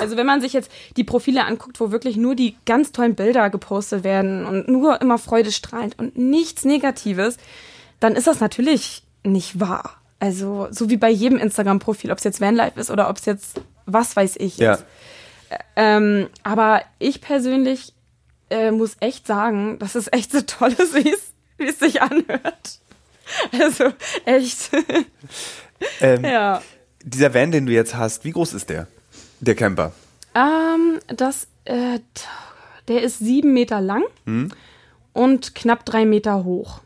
[0.00, 3.48] Also wenn man sich jetzt die Profile anguckt, wo wirklich nur die ganz tollen Bilder
[3.48, 7.38] gepostet werden und nur immer freudestrahlend und nichts Negatives,
[8.00, 9.96] dann ist das natürlich nicht wahr.
[10.20, 13.62] Also so wie bei jedem Instagram-Profil, ob es jetzt Vanlife ist oder ob es jetzt
[13.86, 14.74] was weiß ich Ja.
[14.74, 14.84] ist.
[15.76, 17.92] Ähm, aber ich persönlich
[18.50, 20.94] äh, muss echt sagen, dass es echt so toll ist,
[21.58, 22.78] wie es sich anhört.
[23.58, 23.92] Also
[24.24, 24.70] echt.
[26.00, 26.62] Ähm, ja.
[27.02, 28.86] Dieser Van, den du jetzt hast, wie groß ist der?
[29.40, 29.92] Der Camper.
[30.34, 31.98] Ähm, das, äh,
[32.88, 34.02] der ist sieben Meter lang
[35.12, 36.80] und knapp drei Meter hoch.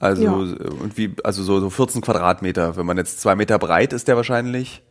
[0.00, 0.32] Also Ja.
[0.32, 2.76] und wie, also so, so 14 Quadratmeter.
[2.76, 4.82] Wenn man jetzt zwei Meter breit ist, der wahrscheinlich.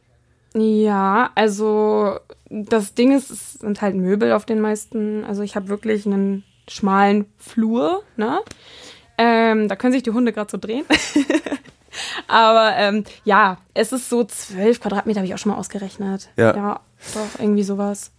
[0.53, 5.23] Ja, also das Ding ist, es sind halt Möbel auf den meisten.
[5.25, 8.39] Also ich habe wirklich einen schmalen Flur, ne?
[9.17, 10.85] Ähm, da können sich die Hunde gerade so drehen.
[12.27, 16.29] Aber ähm, ja, es ist so zwölf Quadratmeter, habe ich auch schon mal ausgerechnet.
[16.35, 16.55] Ja.
[16.55, 16.79] Ja,
[17.13, 18.11] doch, irgendwie sowas.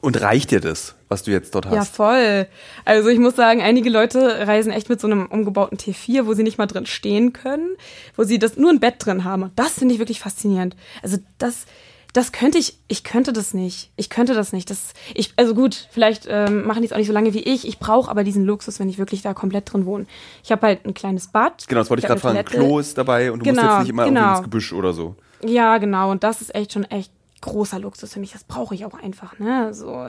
[0.00, 1.94] Und reicht dir das, was du jetzt dort Ja, hast?
[1.96, 2.46] voll.
[2.84, 6.42] Also ich muss sagen, einige Leute reisen echt mit so einem umgebauten T4, wo sie
[6.42, 7.76] nicht mal drin stehen können,
[8.16, 9.50] wo sie das nur ein Bett drin haben.
[9.56, 10.76] Das finde ich wirklich faszinierend.
[11.02, 11.64] Also das,
[12.12, 13.90] das könnte ich, ich könnte das nicht.
[13.96, 14.68] Ich könnte das nicht.
[14.68, 17.66] Das, ich, also gut, vielleicht ähm, machen die es auch nicht so lange wie ich.
[17.66, 20.04] Ich brauche aber diesen Luxus, wenn ich wirklich da komplett drin wohne.
[20.42, 21.66] Ich habe halt ein kleines Bad.
[21.66, 22.44] Genau, das wollte ich gerade fragen.
[22.44, 24.32] Klo ist dabei und du musst Genau, jetzt nicht immer genau.
[24.34, 25.14] ins Gebüsch oder so.
[25.42, 26.10] Ja, genau.
[26.10, 27.10] Und das ist echt schon echt
[27.44, 28.32] großer Luxus für mich.
[28.32, 29.38] Das brauche ich auch einfach.
[29.38, 29.72] Ne?
[29.72, 30.08] So,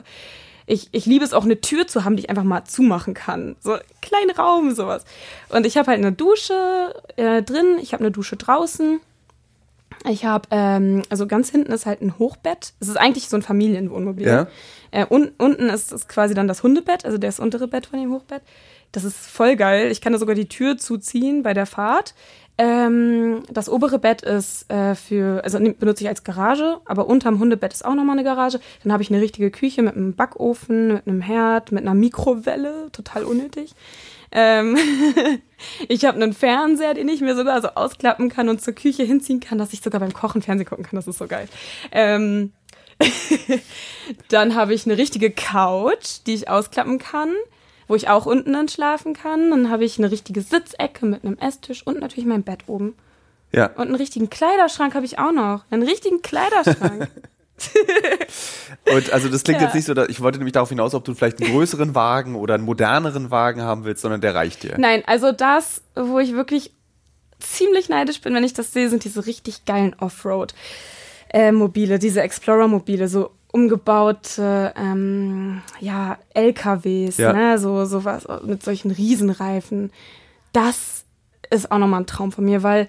[0.66, 3.56] ich, ich liebe es auch, eine Tür zu haben, die ich einfach mal zumachen kann.
[3.60, 5.04] So einen kleinen Raum, sowas.
[5.48, 9.00] Und ich habe halt eine Dusche äh, drin, ich habe eine Dusche draußen.
[10.08, 12.72] Ich habe, ähm, also ganz hinten ist halt ein Hochbett.
[12.80, 14.26] Es ist eigentlich so ein Familienwohnmobil.
[14.26, 14.46] Ja.
[14.90, 18.12] Äh, un unten ist, ist quasi dann das Hundebett, also das untere Bett von dem
[18.12, 18.42] Hochbett.
[18.92, 19.90] das ist voll geil.
[19.90, 22.14] Ich kann da sogar die Tür zuziehen bei der Fahrt.
[22.58, 27.72] Ähm, das obere Bett ist äh, für, also benutze ich als Garage, aber unterm Hundebett
[27.72, 28.60] ist auch nochmal eine Garage.
[28.82, 32.88] Dann habe ich eine richtige Küche mit einem Backofen, mit einem Herd, mit einer Mikrowelle,
[32.92, 33.74] total unnötig.
[34.32, 34.76] Ähm
[35.88, 39.40] ich habe einen Fernseher, den ich mir sogar so ausklappen kann und zur Küche hinziehen
[39.40, 40.96] kann, dass ich sogar beim Kochen Fernsehen gucken kann.
[40.96, 41.48] Das ist so geil.
[41.92, 42.52] Ähm
[44.30, 47.28] dann habe ich eine richtige Couch, die ich ausklappen kann
[47.88, 49.50] wo ich auch unten dann schlafen kann.
[49.50, 52.94] Dann habe ich eine richtige Sitzecke mit einem Esstisch und natürlich mein Bett oben.
[53.52, 53.66] Ja.
[53.72, 55.64] Und einen richtigen Kleiderschrank habe ich auch noch.
[55.70, 57.08] Einen richtigen Kleiderschrank.
[58.92, 59.66] und also das klingt Ja.
[59.66, 62.34] jetzt nicht so, dass, ich wollte nämlich darauf hinaus, ob du vielleicht einen größeren Wagen
[62.34, 64.74] oder einen moderneren Wagen haben willst, sondern der reicht dir.
[64.78, 66.72] Nein, also das, wo ich wirklich
[67.38, 73.30] ziemlich neidisch bin, wenn ich das sehe, sind diese richtig geilen Offroad-Mobile, diese Explorer-Mobile, so
[73.56, 77.32] umgebaute ähm, ja, LKWs, Ja.
[77.32, 79.90] ne, so sowas mit solchen Riesenreifen.
[80.52, 81.04] Das
[81.50, 82.86] ist auch nochmal ein Traum von mir, weil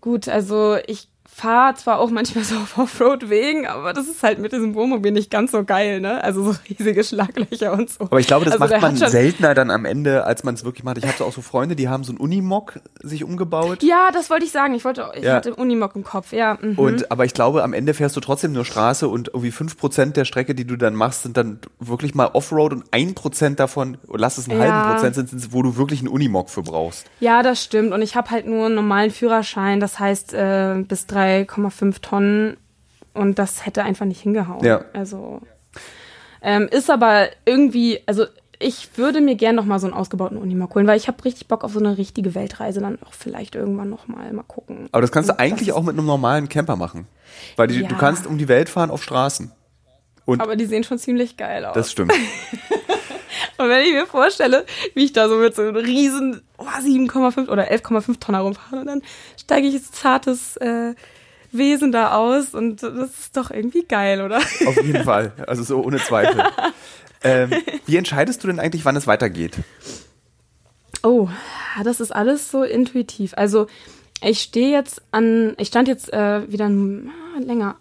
[0.00, 4.52] gut, also ich fahre zwar auch manchmal so auf Offroad-Wegen, aber das ist halt mit
[4.52, 6.24] diesem Wohnmobil nicht ganz so geil, ne?
[6.24, 8.04] Also so riesige Schlaglöcher und so.
[8.04, 10.82] Aber ich glaube, das also macht man seltener dann am Ende, als man es wirklich
[10.82, 10.96] macht.
[10.98, 13.82] Ich habe so auch so Freunde, die haben so ein Unimog sich umgebaut.
[13.82, 14.74] Ja, das wollte ich sagen.
[14.74, 15.34] Ich wollte, ich Ja.
[15.34, 16.56] hatte Unimog im Kopf, ja.
[16.60, 16.78] Mhm.
[16.78, 20.24] Und, aber ich glaube, am Ende fährst du trotzdem nur Straße und irgendwie 5% der
[20.24, 24.38] Strecke, die du dann machst, sind dann wirklich mal Offroad und 1% davon, oder lass
[24.38, 24.64] es einen Ja.
[24.72, 27.06] halben Prozent sind, sind, wo du wirklich einen Unimog für brauchst.
[27.20, 27.92] Ja, das stimmt.
[27.92, 31.06] Und ich habe halt nur einen normalen Führerschein, das heißt äh, bis
[31.46, 32.56] 3,5 Tonnen.
[33.14, 34.64] Und das hätte einfach nicht hingehauen.
[34.64, 34.84] Ja.
[34.92, 35.40] Also
[36.42, 38.26] ähm, ist aber irgendwie, also
[38.58, 41.48] ich würde mir gern noch mal so einen ausgebauten Unimog holen, weil ich habe richtig
[41.48, 44.88] Bock auf so eine richtige Weltreise dann auch vielleicht irgendwann noch mal mal gucken.
[44.92, 47.06] Aber das kannst du Und eigentlich ist- auch mit einem normalen Camper machen.
[47.56, 47.88] Weil die, Ja.
[47.88, 49.50] du kannst um die Welt fahren auf Straßen.
[50.24, 51.74] Und Aber die sehen schon ziemlich geil aus.
[51.74, 52.12] das stimmt.
[53.58, 57.48] Und wenn ich mir vorstelle, wie ich da so mit so einem riesen oh, 7,5
[57.48, 59.02] oder 11,5 Tonnen rumfahre, und dann
[59.40, 60.94] steige ich als zartes äh,
[61.52, 64.38] Wesen da aus und das ist doch irgendwie geil, oder?
[64.38, 65.32] Auf jeden Fall.
[65.46, 66.42] Also so ohne Zweifel.
[67.24, 67.50] ähm,
[67.86, 69.56] wie entscheidest du denn eigentlich, wann es weitergeht?
[71.02, 71.28] Oh,
[71.84, 73.32] das ist alles so intuitiv.
[73.36, 73.68] Also
[74.22, 77.76] ich stehe jetzt an, ich stand jetzt äh, wieder ein, ah, länger,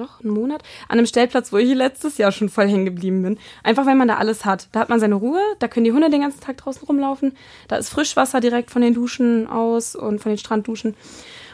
[0.00, 3.38] doch, einen Monat, an einem Stellplatz, wo ich letztes Jahr schon voll hängen geblieben bin.
[3.62, 4.68] Einfach weil man da alles hat.
[4.72, 7.36] Da hat man seine Ruhe, da können die Hunde den ganzen Tag draußen rumlaufen,
[7.68, 10.94] da ist Frischwasser direkt von den Duschen aus und von den Strandduschen.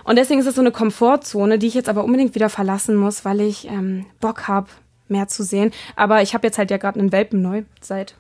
[0.04, 3.24] Und deswegen ist es so eine Komfortzone, die ich jetzt aber unbedingt wieder verlassen muss,
[3.24, 4.68] weil ich ähm, Bock habe,
[5.08, 5.72] mehr zu sehen.
[5.96, 8.14] Aber ich habe jetzt halt ja gerade einen Welpen neu, seit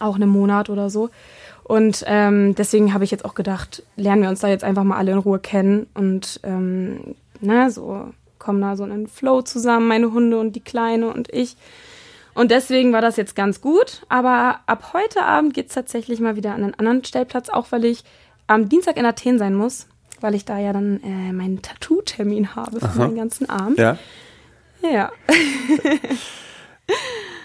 [0.00, 1.10] auch einem Monat oder so.
[1.64, 4.96] Und ähm, deswegen habe ich jetzt auch gedacht, lernen wir uns da jetzt einfach mal
[4.96, 8.12] alle in Ruhe kennen und ähm, ne, so
[8.46, 11.56] kommen da so in einen Flow zusammen, meine Hunde und die Kleine und ich.
[12.34, 14.02] Und deswegen war das jetzt ganz gut.
[14.08, 18.04] Aber ab heute Abend geht's tatsächlich mal wieder an einen anderen Stellplatz, auch weil ich
[18.46, 19.86] am Dienstag in Athen sein muss,
[20.20, 23.74] weil ich da ja dann äh, meinen Tattoo-Termin habe für meinen ganzen Arm.
[23.76, 23.98] Ja.
[24.82, 25.10] Ja.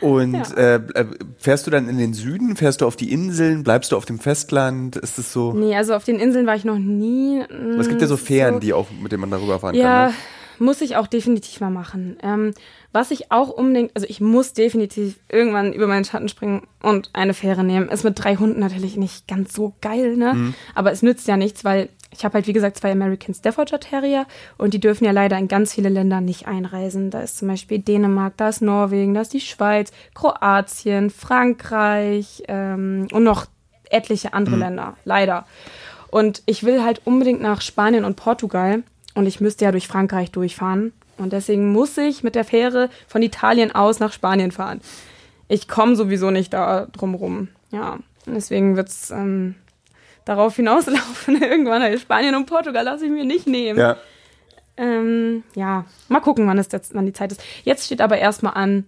[0.02, 0.54] Und Ja.
[0.58, 1.06] äh, äh,
[1.38, 2.56] fährst du dann in den Süden?
[2.56, 3.64] Fährst du auf die Inseln?
[3.64, 4.96] Bleibst du auf dem Festland?
[4.96, 5.54] Ist es so?
[5.54, 7.44] Nee, also auf den Inseln war ich noch nie.
[7.80, 10.06] Es gibt ja so Mm, Fähren, so- die auch, mit denen man darüber fahren Ja,
[10.06, 10.10] kann.
[10.10, 10.16] Ne?
[10.62, 12.18] Muss ich auch definitiv mal machen.
[12.24, 12.54] Ähm,
[12.92, 17.34] was ich auch unbedingt, also ich muss definitiv irgendwann über meinen Schatten springen und eine
[17.34, 17.90] Fähre nehmen.
[17.90, 20.34] Ist mit drei Hunden natürlich nicht ganz so geil, ne?
[20.34, 20.54] Mhm.
[20.76, 24.26] Aber es nützt ja nichts, weil ich habe halt, wie gesagt, zwei American Staffordshire Terrier
[24.58, 27.10] und die dürfen ja leider in ganz viele Länder nicht einreisen.
[27.10, 33.08] Da ist zum Beispiel Dänemark, da ist Norwegen, da ist die Schweiz, Kroatien, Frankreich ähm,
[33.12, 33.48] und noch
[33.90, 35.46] etliche andere Länder, leider.
[36.10, 38.84] Und ich will halt unbedingt nach Spanien und Portugal
[39.14, 40.94] und ich müsste ja durch Frankreich durchfahren.
[41.18, 44.82] Und deswegen muss ich mit der Fähre von Italien aus nach Spanien fahren.
[45.48, 47.50] Ich komme sowieso nicht da drum rum.
[47.72, 49.56] Ja, und deswegen wird's ähm,
[50.26, 51.42] darauf hinauslaufen.
[51.42, 53.80] Irgendwann halt Spanien und Portugal lasse ich mir nicht nehmen.
[53.80, 53.98] Ja.
[54.78, 57.44] Ähm, ja, mal gucken, wann, es jetzt, wann die Zeit ist.
[57.64, 58.86] Jetzt steht aber erstmal an,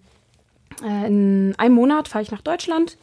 [0.84, 2.98] äh, in einem Monat fahre ich nach Deutschland.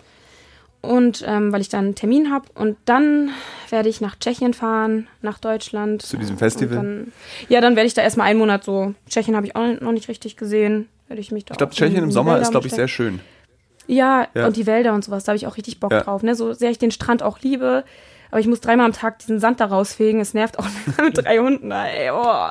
[0.82, 2.46] Und ähm, weil ich dann einen Termin habe.
[2.54, 3.30] Und dann
[3.68, 6.00] werde ich nach Tschechien fahren, nach Deutschland.
[6.02, 6.76] Zu diesem Festival?
[6.78, 7.12] Dann,
[7.48, 8.94] ja, dann werde ich da erstmal einen Monat so.
[9.08, 10.88] Tschechien habe ich auch noch nicht richtig gesehen.
[11.08, 13.20] Werde ich mich da Ich glaube, Tschechien im Sommer Wälder ist, glaube ich, sehr schön.
[13.86, 14.46] Ja, Ja.
[14.46, 16.02] und die Wälder und sowas, da habe ich auch richtig Bock Ja.
[16.02, 16.22] drauf.
[16.22, 16.34] Ne?
[16.34, 17.84] So sehr ich den Strand auch liebe,
[18.30, 20.20] aber ich muss dreimal am Tag diesen Sand da rausfegen.
[20.20, 20.66] Es nervt auch
[21.02, 21.70] mit drei Hunden.
[21.70, 22.48] Ey, oh.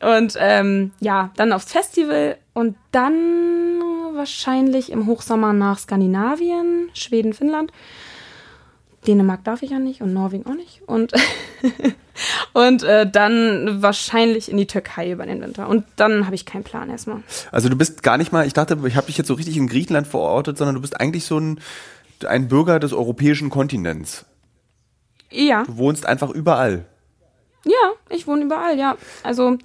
[0.00, 3.80] Und ähm, ja, dann aufs Festival und dann
[4.14, 7.72] wahrscheinlich im Hochsommer nach Skandinavien, Schweden, Finnland.
[9.06, 10.80] Dänemark darf ich ja nicht und Norwegen auch nicht.
[10.86, 11.12] Und,
[12.54, 15.68] und äh, dann wahrscheinlich in die Türkei über den Winter.
[15.68, 17.22] Und dann habe ich keinen Plan erstmal.
[17.52, 19.66] Also du bist gar nicht mal, ich dachte, ich habe dich jetzt so richtig in
[19.66, 21.60] Griechenland verortet, sondern du bist eigentlich so ein
[22.26, 24.24] ein Bürger des europäischen Kontinents.
[25.30, 26.84] Ja, Du wohnst einfach überall.
[27.64, 28.96] ja, ich wohne überall, ja.
[29.22, 29.58] Also,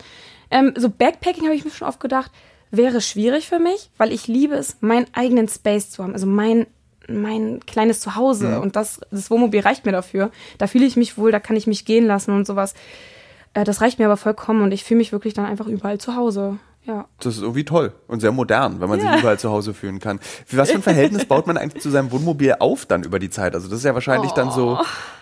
[0.51, 2.31] ähm, so Backpacking habe ich mir schon oft gedacht,
[2.71, 6.13] wäre schwierig für mich, weil ich liebe es, meinen eigenen Space zu haben.
[6.13, 6.65] Also mein,
[7.07, 8.59] mein kleines Zuhause.
[8.61, 10.31] Und das, das Wohnmobil reicht mir dafür.
[10.57, 12.73] Da fühle ich mich wohl, da kann ich mich gehen lassen und sowas.
[13.53, 16.15] Äh, das reicht mir aber vollkommen und ich fühle mich wirklich dann einfach überall zu
[16.15, 16.57] Hause.
[16.89, 17.05] Ja.
[17.19, 19.11] Das ist irgendwie toll und sehr modern, wenn man Ja.
[19.11, 20.19] sich überall zu Hause fühlen kann.
[20.51, 23.53] Was für ein Verhältnis baut man eigentlich zu seinem Wohnmobil auf dann über die Zeit?
[23.53, 24.79] Also das ist ja wahrscheinlich dann so,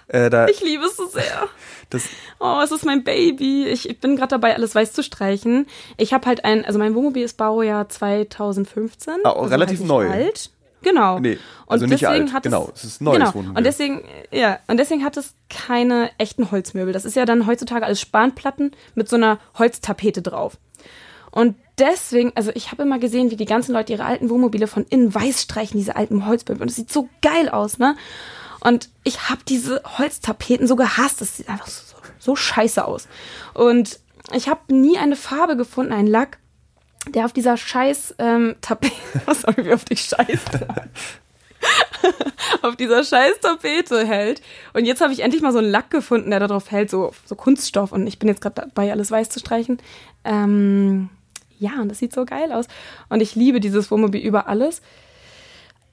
[0.08, 1.50] äh, da, Ich liebe es so sehr.
[1.90, 2.04] das,
[2.40, 3.66] Oh, es ist mein Baby.
[3.68, 5.68] Ich, ich bin gerade dabei, alles weiß zu streichen.
[5.98, 9.14] Ich habe halt ein, also mein Wohnmobil ist Baujahr 2015.
[9.26, 10.10] Ah, auch also relativ halt neu.
[10.10, 10.52] Alt.
[10.84, 11.18] Genau.
[11.20, 13.34] Nee, also und nicht deswegen alt, hat genau, Es, es ist neues genau.
[13.34, 13.58] Wohnmobil.
[13.58, 16.94] Und deswegen, ja, und deswegen hat es keine echten Holzmöbel.
[16.94, 20.58] Das ist ja dann heutzutage alles Spanplatten mit so einer Holztapete drauf.
[21.38, 24.88] Und deswegen, also ich habe immer gesehen, wie die ganzen Leute ihre alten Wohnmobile von
[24.90, 26.64] innen weiß streichen, diese alten Holzmöbel.
[26.64, 27.96] Und es sieht so geil aus, ne?
[28.62, 31.22] Und ich habe diese Holztapeten so gehasst.
[31.22, 33.08] Das sieht einfach so, so, scheiße aus.
[33.54, 34.00] Und
[34.34, 36.40] ich habe nie eine Farbe gefunden, einen Lack,
[37.08, 38.96] der auf dieser scheiß ähm, Tapete,
[39.40, 40.40] sorry, wie auf die Scheiß,
[42.64, 44.42] auf dieser scheiß Tapete hält.
[44.74, 47.36] Und jetzt habe ich endlich mal so einen Lack gefunden, der darauf hält, so, so
[47.36, 47.92] Kunststoff.
[47.92, 49.78] Und ich bin jetzt gerade dabei, alles weiß zu streichen.
[50.24, 51.12] Ähm,
[51.60, 52.66] ja, und das sieht so geil aus.
[53.10, 54.82] Und ich liebe dieses Wohnmobil über alles.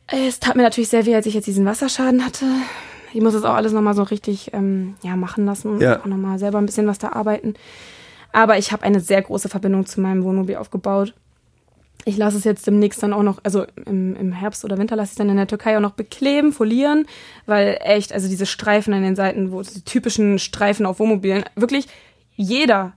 [0.07, 2.45] Es tat mir natürlich sehr weh, als ich jetzt diesen Wasserschaden hatte.
[3.13, 6.01] Ich muss das auch alles nochmal so richtig ähm, ja, machen lassen und Ja.
[6.01, 7.55] auch nochmal selber ein bisschen was da arbeiten.
[8.33, 11.15] Aber ich habe eine sehr große Verbindung zu meinem Wohnmobil aufgebaut.
[12.05, 15.07] Ich lasse es jetzt demnächst dann auch noch, also im, im Herbst oder Winter lasse
[15.07, 17.07] ich es dann in der Türkei auch noch bekleben, folieren,
[17.47, 21.87] weil echt, also diese Streifen an den Seiten, wo die typischen Streifen auf Wohnmobilen, wirklich
[22.37, 22.93] jeder,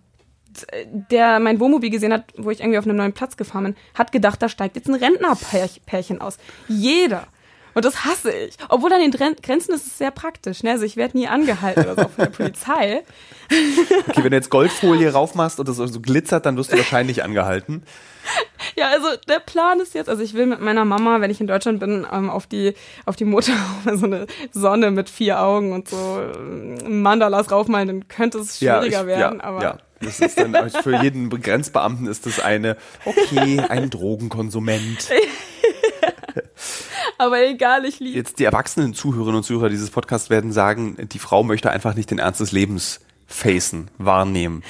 [1.12, 4.12] der mein Wohnmobil gesehen hat, wo ich irgendwie auf einem neuen Platz gefahren bin, hat
[4.12, 6.38] gedacht, da steigt jetzt ein Rentnerpärchen aus.
[6.68, 7.28] Jeder.
[7.78, 8.56] Und das hasse ich.
[8.70, 10.64] Obwohl an den Grenzen ist es sehr praktisch.
[10.64, 10.72] Ne?
[10.72, 13.04] Also ich werde nie angehalten oder so von der Polizei.
[13.52, 17.84] okay, wenn du jetzt Goldfolie raufmachst und das so glitzert, dann wirst du wahrscheinlich angehalten.
[18.76, 21.46] Ja, also der Plan ist jetzt, also ich will mit meiner Mama, wenn ich in
[21.46, 22.74] Deutschland bin, ähm, auf die
[23.06, 28.08] auf die Motorhaube so eine Sonne mit vier Augen und so ähm, Mandalas raufmalen, dann
[28.08, 29.40] könnte es schwieriger ich, werden.
[29.40, 29.78] ja, aber ja.
[30.02, 35.10] Das ist dann für jeden Grenzbeamten ist das eine, okay, ein Drogenkonsument.
[37.18, 38.18] aber egal, ich liebe.
[38.18, 42.12] Jetzt die erwachsenen Zuhörerinnen und Zuhörer dieses Podcasts werden sagen, die Frau möchte einfach nicht
[42.12, 44.64] den Ernst des Lebens facen, wahrnehmen.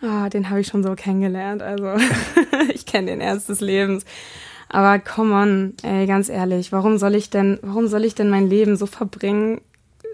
[0.00, 1.62] Ah, den habe ich schon so kennengelernt.
[1.62, 1.94] Also
[2.74, 4.04] ich kenne den Ernst des Lebens.
[4.68, 8.48] Aber come on, ey, ganz ehrlich, warum soll ich denn, warum soll ich denn mein
[8.48, 9.60] Leben so verbringen,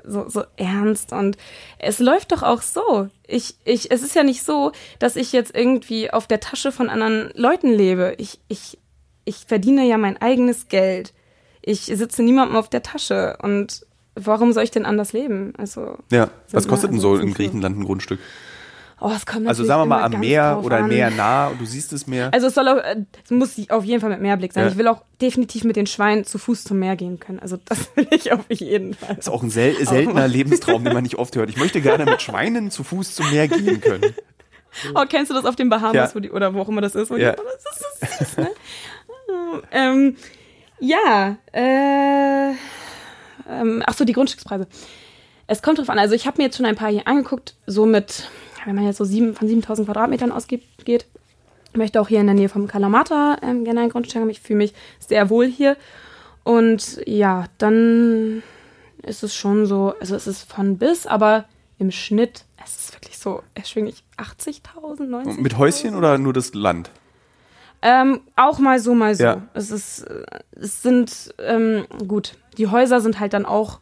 [0.09, 1.13] so, so ernst?
[1.13, 1.37] Und
[1.79, 3.09] es läuft doch auch so.
[3.27, 6.89] Ich, ich, es ist ja nicht so, dass ich jetzt irgendwie auf der Tasche von
[6.89, 8.15] anderen Leuten lebe.
[8.19, 8.79] Ich, ich,
[9.25, 11.13] ich verdiene ja mein eigenes Geld.
[11.63, 13.37] Ich sitze niemandem auf der Tasche.
[13.43, 15.53] Und warum soll ich denn anders leben?
[15.59, 18.21] Also, Ja, was kostet denn so also in Griechenland ein Grundstück?
[19.01, 20.89] Oh, es kommt Also sagen wir mal am Meer oder an.
[20.89, 22.31] Meer nah und du siehst es Meer.
[22.33, 24.65] Also es soll auch, äh, es muss auf jeden Fall mit Meerblick sein.
[24.65, 24.71] Ja.
[24.71, 27.39] Ich will auch definitiv mit den Schweinen zu Fuß zum Meer gehen können.
[27.41, 29.17] Also das will ich auf jeden Fall.
[29.17, 31.49] Das ist auch ein sel seltener Lebenstraum, den man nicht oft hört.
[31.51, 34.15] Ich möchte gerne mit Schweinen zu Fuß zum Meer gehen können.
[34.95, 36.15] Oh, kennst du das auf den Bahamas Ja.
[36.15, 37.11] wo die, oder wo auch immer das ist?
[37.11, 37.33] Wo Ja.
[37.33, 38.51] die, oh, das ist so süß, ne?
[39.73, 40.17] ähm,
[40.81, 42.53] ja, äh,
[43.51, 44.67] ähm, ach so, die Grundstückspreise.
[45.47, 45.99] Es kommt drauf an.
[45.99, 48.29] Also ich habe mir jetzt schon ein paar hier angeguckt, so mit,
[48.69, 50.63] wenn man jetzt so sieben, von 7000 Quadratmetern ausgeht,
[51.73, 54.29] möchte auch hier in der Nähe vom Kalamata ähm, gerne ein Grundstück haben.
[54.29, 55.79] Ich fühle mich sehr wohl hier.
[56.45, 58.43] Und ja, dann
[59.03, 61.47] ist es schon so, also es ist von bis, aber
[61.79, 65.41] im Schnitt, es ist wirklich so erschwinglich 80.000, 90.000.
[65.41, 66.91] Mit Häuschen oder nur das Land?
[67.81, 69.25] Ähm, auch mal so, mal so.
[69.25, 69.43] Ja.
[69.55, 73.81] Es ist, äh, es sind, ähm, gut, die Häuser sind halt dann auch,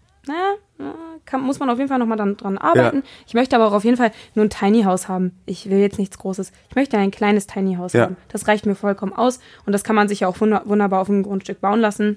[1.26, 2.98] kann, muss man auf jeden Fall nochmal dran arbeiten.
[2.98, 3.02] Ja.
[3.26, 5.32] Ich möchte aber auch auf jeden Fall nur ein Tiny House haben.
[5.44, 6.52] Ich will jetzt nichts Großes.
[6.70, 8.02] Ich möchte ein kleines Tiny House Ja.
[8.04, 8.16] haben.
[8.28, 11.08] Das reicht mir vollkommen aus und das kann man sich ja auch wunder wunderbar auf
[11.08, 12.16] dem Grundstück bauen lassen.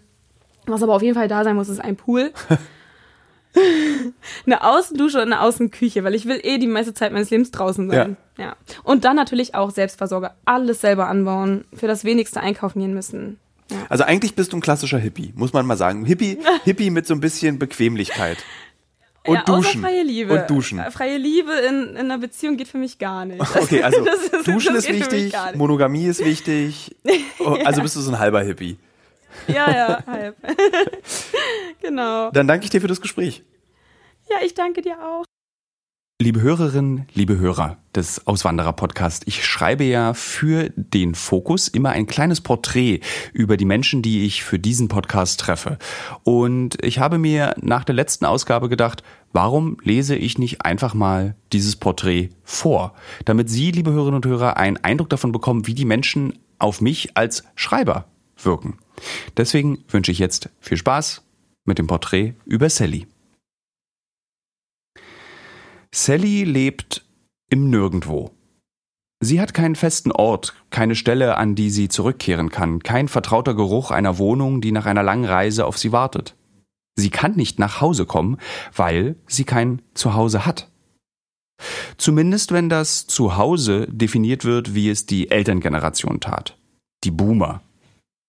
[0.67, 2.31] Was aber auf jeden Fall da sein muss, ist ein Pool.
[4.45, 7.89] eine Außendusche und eine Außenküche, weil ich will eh die meiste Zeit meines Lebens draußen
[7.89, 8.17] sein.
[8.37, 8.55] Ja.
[8.83, 10.35] Und dann natürlich auch Selbstversorger.
[10.45, 13.39] Alles selber anbauen, für das wenigste einkaufen gehen müssen.
[13.87, 16.05] Also eigentlich bist du ein klassischer Hippie, muss man mal sagen.
[16.05, 18.37] Hippie, Hippie mit so ein bisschen Bequemlichkeit.
[19.29, 19.81] Und ja, duschen.
[19.81, 20.33] Freie Liebe.
[20.33, 20.81] Und duschen.
[20.91, 23.39] Freie Liebe in, in einer Beziehung geht für mich gar nicht.
[23.55, 25.33] Okay, also ist- Duschen ist wichtig.
[25.55, 26.95] Monogamie ist wichtig.
[27.39, 28.77] Oh, Also bist du so ein halber Hippie.
[29.47, 30.35] Ja, ja, halb.
[31.81, 32.31] genau.
[32.31, 33.43] Dann danke ich dir für das Gespräch.
[34.29, 35.23] Ja, ich danke dir auch.
[36.21, 42.41] Liebe Hörerinnen, liebe Hörer des Auswanderer-Podcasts, ich schreibe ja für den Fokus immer ein kleines
[42.41, 42.99] Porträt
[43.31, 45.77] über die Menschen, die ich für diesen Podcast treffe.
[46.25, 49.01] Und ich habe mir nach der letzten Ausgabe gedacht,
[49.31, 54.57] warum lese ich nicht einfach mal dieses Porträt vor, damit Sie, liebe Hörerinnen und Hörer,
[54.57, 58.77] einen Eindruck davon bekommen, wie die Menschen auf mich als Schreiber wirken.
[59.37, 61.23] Deswegen wünsche ich jetzt viel Spaß
[61.63, 63.07] mit dem Porträt über Sally.
[65.93, 67.03] Sally lebt
[67.49, 68.31] im Nirgendwo.
[69.21, 73.91] Sie hat keinen festen Ort, keine Stelle, an die sie zurückkehren kann, kein vertrauter Geruch
[73.91, 76.35] einer Wohnung, die nach einer langen Reise auf sie wartet.
[76.95, 78.37] Sie kann nicht nach Hause kommen,
[78.73, 80.69] weil sie kein Zuhause hat.
[81.97, 86.57] Zumindest wenn das Zuhause definiert wird, wie es die Elterngeneration tat.
[87.03, 87.61] Die Boomer.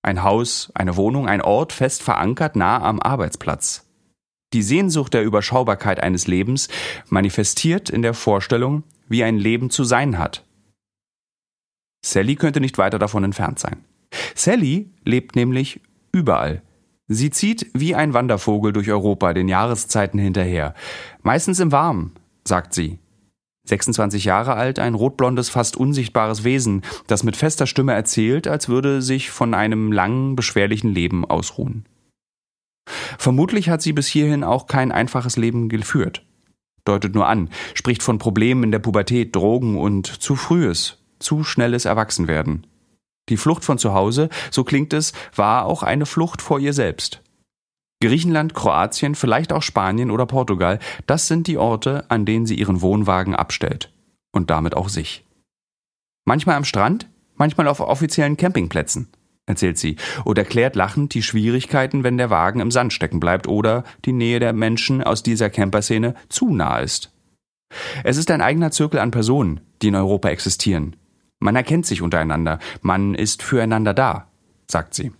[0.02, 3.89] Ein Haus, eine Wohnung, ein Ort fest verankert nah am Arbeitsplatz.
[4.52, 6.68] Die Sehnsucht der Überschaubarkeit eines Lebens
[7.08, 10.44] manifestiert in der Vorstellung, wie ein Leben zu sein hat.
[12.04, 13.84] Sally könnte nicht weiter davon entfernt sein.
[14.34, 15.80] Sally lebt nämlich
[16.12, 16.62] überall.
[17.06, 20.74] Sie zieht wie ein Wandervogel durch Europa den Jahreszeiten hinterher.
[21.22, 22.12] Meistens im Warmen,
[22.44, 22.98] sagt sie.
[23.64, 29.02] 26 Jahre alt, ein rotblondes, fast unsichtbares Wesen, das mit fester Stimme erzählt, als würde
[29.02, 31.84] sich von einem langen, beschwerlichen Leben ausruhen.
[33.18, 36.24] Vermutlich hat sie bis hierhin auch kein einfaches Leben geführt.
[36.84, 41.84] Deutet nur an, spricht von Problemen in der Pubertät, Drogen und zu frühes, zu schnelles
[41.84, 42.66] Erwachsenwerden.
[43.28, 47.22] Die Flucht von zu Hause, so klingt es, war auch eine Flucht vor ihr selbst.
[48.02, 52.80] Griechenland, Kroatien, vielleicht auch Spanien oder Portugal, das sind die Orte, an denen sie ihren
[52.80, 53.92] Wohnwagen abstellt.
[54.32, 55.24] Und damit auch sich.
[56.24, 59.08] Manchmal am Strand, manchmal auf offiziellen Campingplätzen
[59.50, 63.84] erzählt sie, und erklärt lachend die Schwierigkeiten, wenn der Wagen im Sand stecken bleibt oder
[64.04, 67.12] die Nähe der Menschen aus dieser Camperszene zu nah ist.
[68.02, 70.96] Es ist ein eigener Zirkel an Personen, die in Europa existieren.
[71.38, 74.28] Man erkennt sich untereinander, man ist füreinander da,
[74.66, 75.12] sagt sie.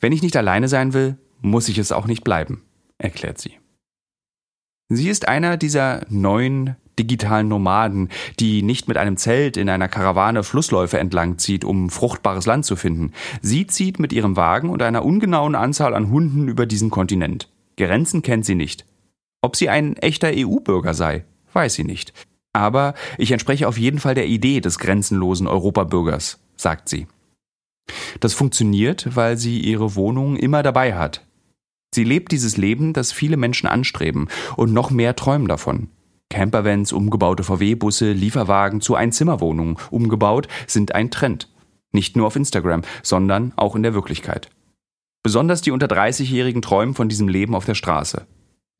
[0.00, 2.62] Wenn ich nicht alleine sein will, muss ich es auch nicht bleiben,
[2.98, 3.58] erklärt sie.
[4.88, 8.08] Sie ist einer dieser neuen digitalen Nomaden,
[8.40, 12.76] die nicht mit einem Zelt in einer Karawane Flussläufe entlang zieht, um fruchtbares Land zu
[12.76, 13.12] finden.
[13.42, 17.48] Sie zieht mit ihrem Wagen und einer ungenauen Anzahl an Hunden über diesen Kontinent.
[17.76, 18.84] Grenzen kennt sie nicht.
[19.42, 22.12] Ob sie ein echter EU-Bürger sei, weiß sie nicht.
[22.52, 27.08] Aber ich entspreche auf jeden Fall der Idee des grenzenlosen Europabürgers, sagt sie.
[28.20, 31.26] Das funktioniert, weil sie ihre Wohnung immer dabei hat.
[31.94, 35.88] Sie lebt dieses Leben, das viele Menschen anstreben und noch mehr träumen davon.
[36.34, 41.48] Campervans, umgebaute VW-Busse, Lieferwagen zu Einzimmerwohnungen umgebaut sind ein Trend.
[41.92, 44.50] Nicht nur auf Instagram, sondern auch in der Wirklichkeit.
[45.22, 48.26] Besonders die unter 30-Jährigen träumen von diesem Leben auf der Straße.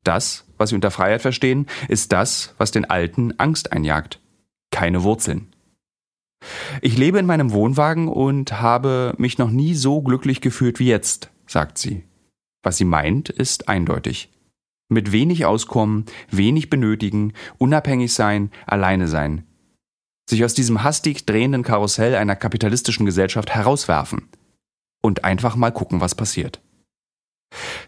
[0.03, 4.19] Das, was sie unter Freiheit verstehen, ist das, was den Alten Angst einjagt.
[4.69, 5.47] Keine Wurzeln.
[6.81, 11.31] Ich lebe in meinem Wohnwagen und habe mich noch nie so glücklich gefühlt wie jetzt,
[11.47, 12.03] sagt sie.
[12.63, 14.29] Was sie meint, ist eindeutig.
[14.89, 19.43] Mit wenig auskommen, wenig benötigen, unabhängig sein, alleine sein.
[20.29, 24.29] Sich aus diesem hastig drehenden Karussell einer kapitalistischen Gesellschaft herauswerfen.
[25.01, 26.61] Und einfach mal gucken, was passiert.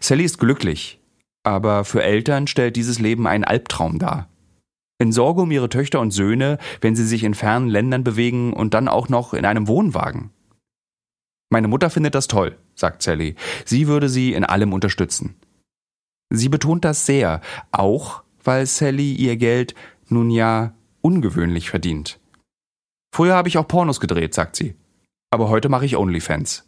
[0.00, 1.00] Sally ist glücklich,
[1.44, 4.28] aber für Eltern stellt dieses Leben einen Albtraum dar.
[5.00, 8.74] In Sorge um ihre Töchter und Söhne, wenn sie sich in fernen Ländern bewegen und
[8.74, 10.30] dann auch noch in einem Wohnwagen.
[11.50, 13.36] Meine Mutter findet das toll, sagt Sally.
[13.64, 15.36] Sie würde sie in allem unterstützen.
[16.30, 17.40] Sie betont das sehr,
[17.72, 19.74] auch weil Sally ihr Geld
[20.08, 22.20] nun ja ungewöhnlich verdient.
[23.14, 24.74] Früher habe ich auch Pornos gedreht, sagt sie.
[25.30, 26.64] Aber heute mache ich OnlyFans.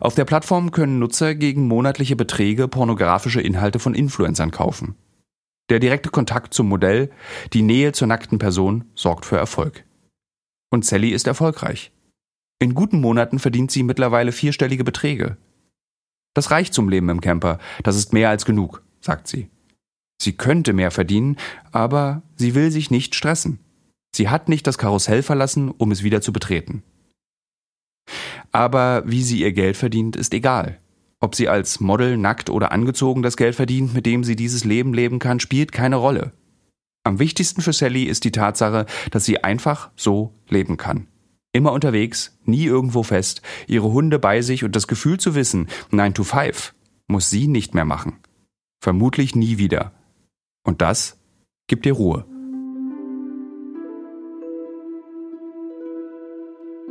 [0.00, 4.96] Auf der Plattform können Nutzer gegen monatliche Beträge pornografische Inhalte von Influencern kaufen.
[5.68, 7.10] Der direkte Kontakt zum Modell,
[7.52, 9.84] die Nähe zur nackten Person sorgt für Erfolg.
[10.70, 11.92] Und Sally ist erfolgreich.
[12.60, 15.36] In guten Monaten verdient sie mittlerweile vierstellige Beträge.
[16.38, 19.50] Das reicht zum Leben im Camper, das ist mehr als genug, sagt sie.
[20.22, 21.36] Sie könnte mehr verdienen,
[21.72, 23.58] aber sie will sich nicht stressen.
[24.14, 26.84] Sie hat nicht das Karussell verlassen, um es wieder zu betreten.
[28.52, 30.78] Aber wie sie ihr Geld verdient, ist egal.
[31.18, 34.94] Ob sie als Model nackt oder angezogen das Geld verdient, mit dem sie dieses Leben
[34.94, 36.30] leben kann, spielt keine Rolle.
[37.02, 41.08] Am wichtigsten für Sally ist die Tatsache, dass sie einfach so leben kann.
[41.52, 46.14] Immer unterwegs, nie irgendwo fest, ihre Hunde bei sich und das Gefühl zu wissen, 9
[46.14, 46.74] to 5
[47.06, 48.18] muss sie nicht mehr machen.
[48.82, 49.92] Vermutlich nie wieder.
[50.62, 51.18] Und das
[51.66, 52.26] gibt ihr Ruhe.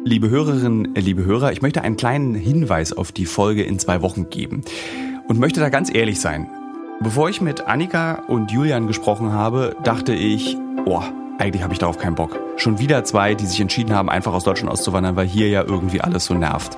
[0.03, 4.29] Liebe Hörerinnen, liebe Hörer, ich möchte einen kleinen Hinweis auf die Folge in zwei Wochen
[4.29, 4.61] geben
[5.27, 6.49] und möchte da ganz ehrlich sein.
[7.01, 11.03] Bevor ich mit Annika und Julian gesprochen habe, dachte ich, oh,
[11.37, 12.39] eigentlich habe ich darauf keinen Bock.
[12.57, 16.01] Schon wieder zwei, die sich entschieden haben, einfach aus Deutschland auszuwandern, weil hier ja irgendwie
[16.01, 16.77] alles so nervt.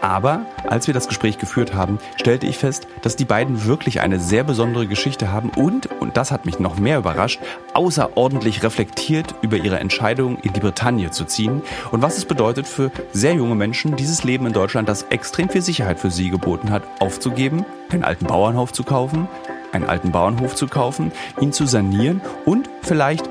[0.00, 4.18] Aber als wir das Gespräch geführt haben, stellte ich fest, dass die beiden wirklich eine
[4.18, 7.40] sehr besondere Geschichte haben und, und das hat mich noch mehr überrascht,
[7.74, 12.90] außerordentlich reflektiert über ihre Entscheidung, in die Bretagne zu ziehen und was es bedeutet für
[13.12, 16.82] sehr junge Menschen, dieses Leben in Deutschland, das extrem viel Sicherheit für sie geboten hat,
[16.98, 19.28] aufzugeben, einen alten Bauernhof zu kaufen,
[19.72, 23.28] einen alten Bauernhof zu kaufen, ihn zu sanieren und vielleicht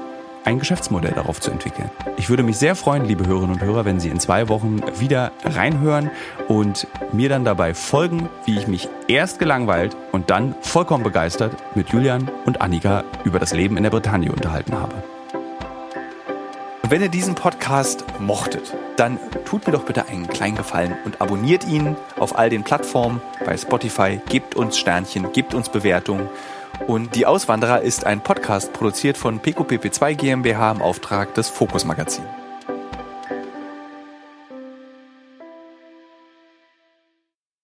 [0.49, 1.91] ein Geschäftsmodell darauf zu entwickeln.
[2.17, 5.31] Ich würde mich sehr freuen, liebe Hörerinnen und Hörer, wenn Sie in zwei Wochen wieder
[5.43, 6.09] reinhören
[6.47, 11.89] und mir dann dabei folgen, wie ich mich erst gelangweilt und dann vollkommen begeistert mit
[11.89, 14.95] Julian und Annika über das Leben in der Bretagne unterhalten habe.
[16.89, 21.67] Wenn ihr diesen Podcast mochtet, dann tut mir doch bitte einen kleinen Gefallen und abonniert
[21.67, 26.27] ihn auf all den Plattformen bei Spotify, gebt uns Sternchen, gebt uns Bewertungen
[26.87, 32.25] und Die Auswanderer ist ein Podcast produziert von PQPP2 GmbH im Auftrag des Fokus Magazin.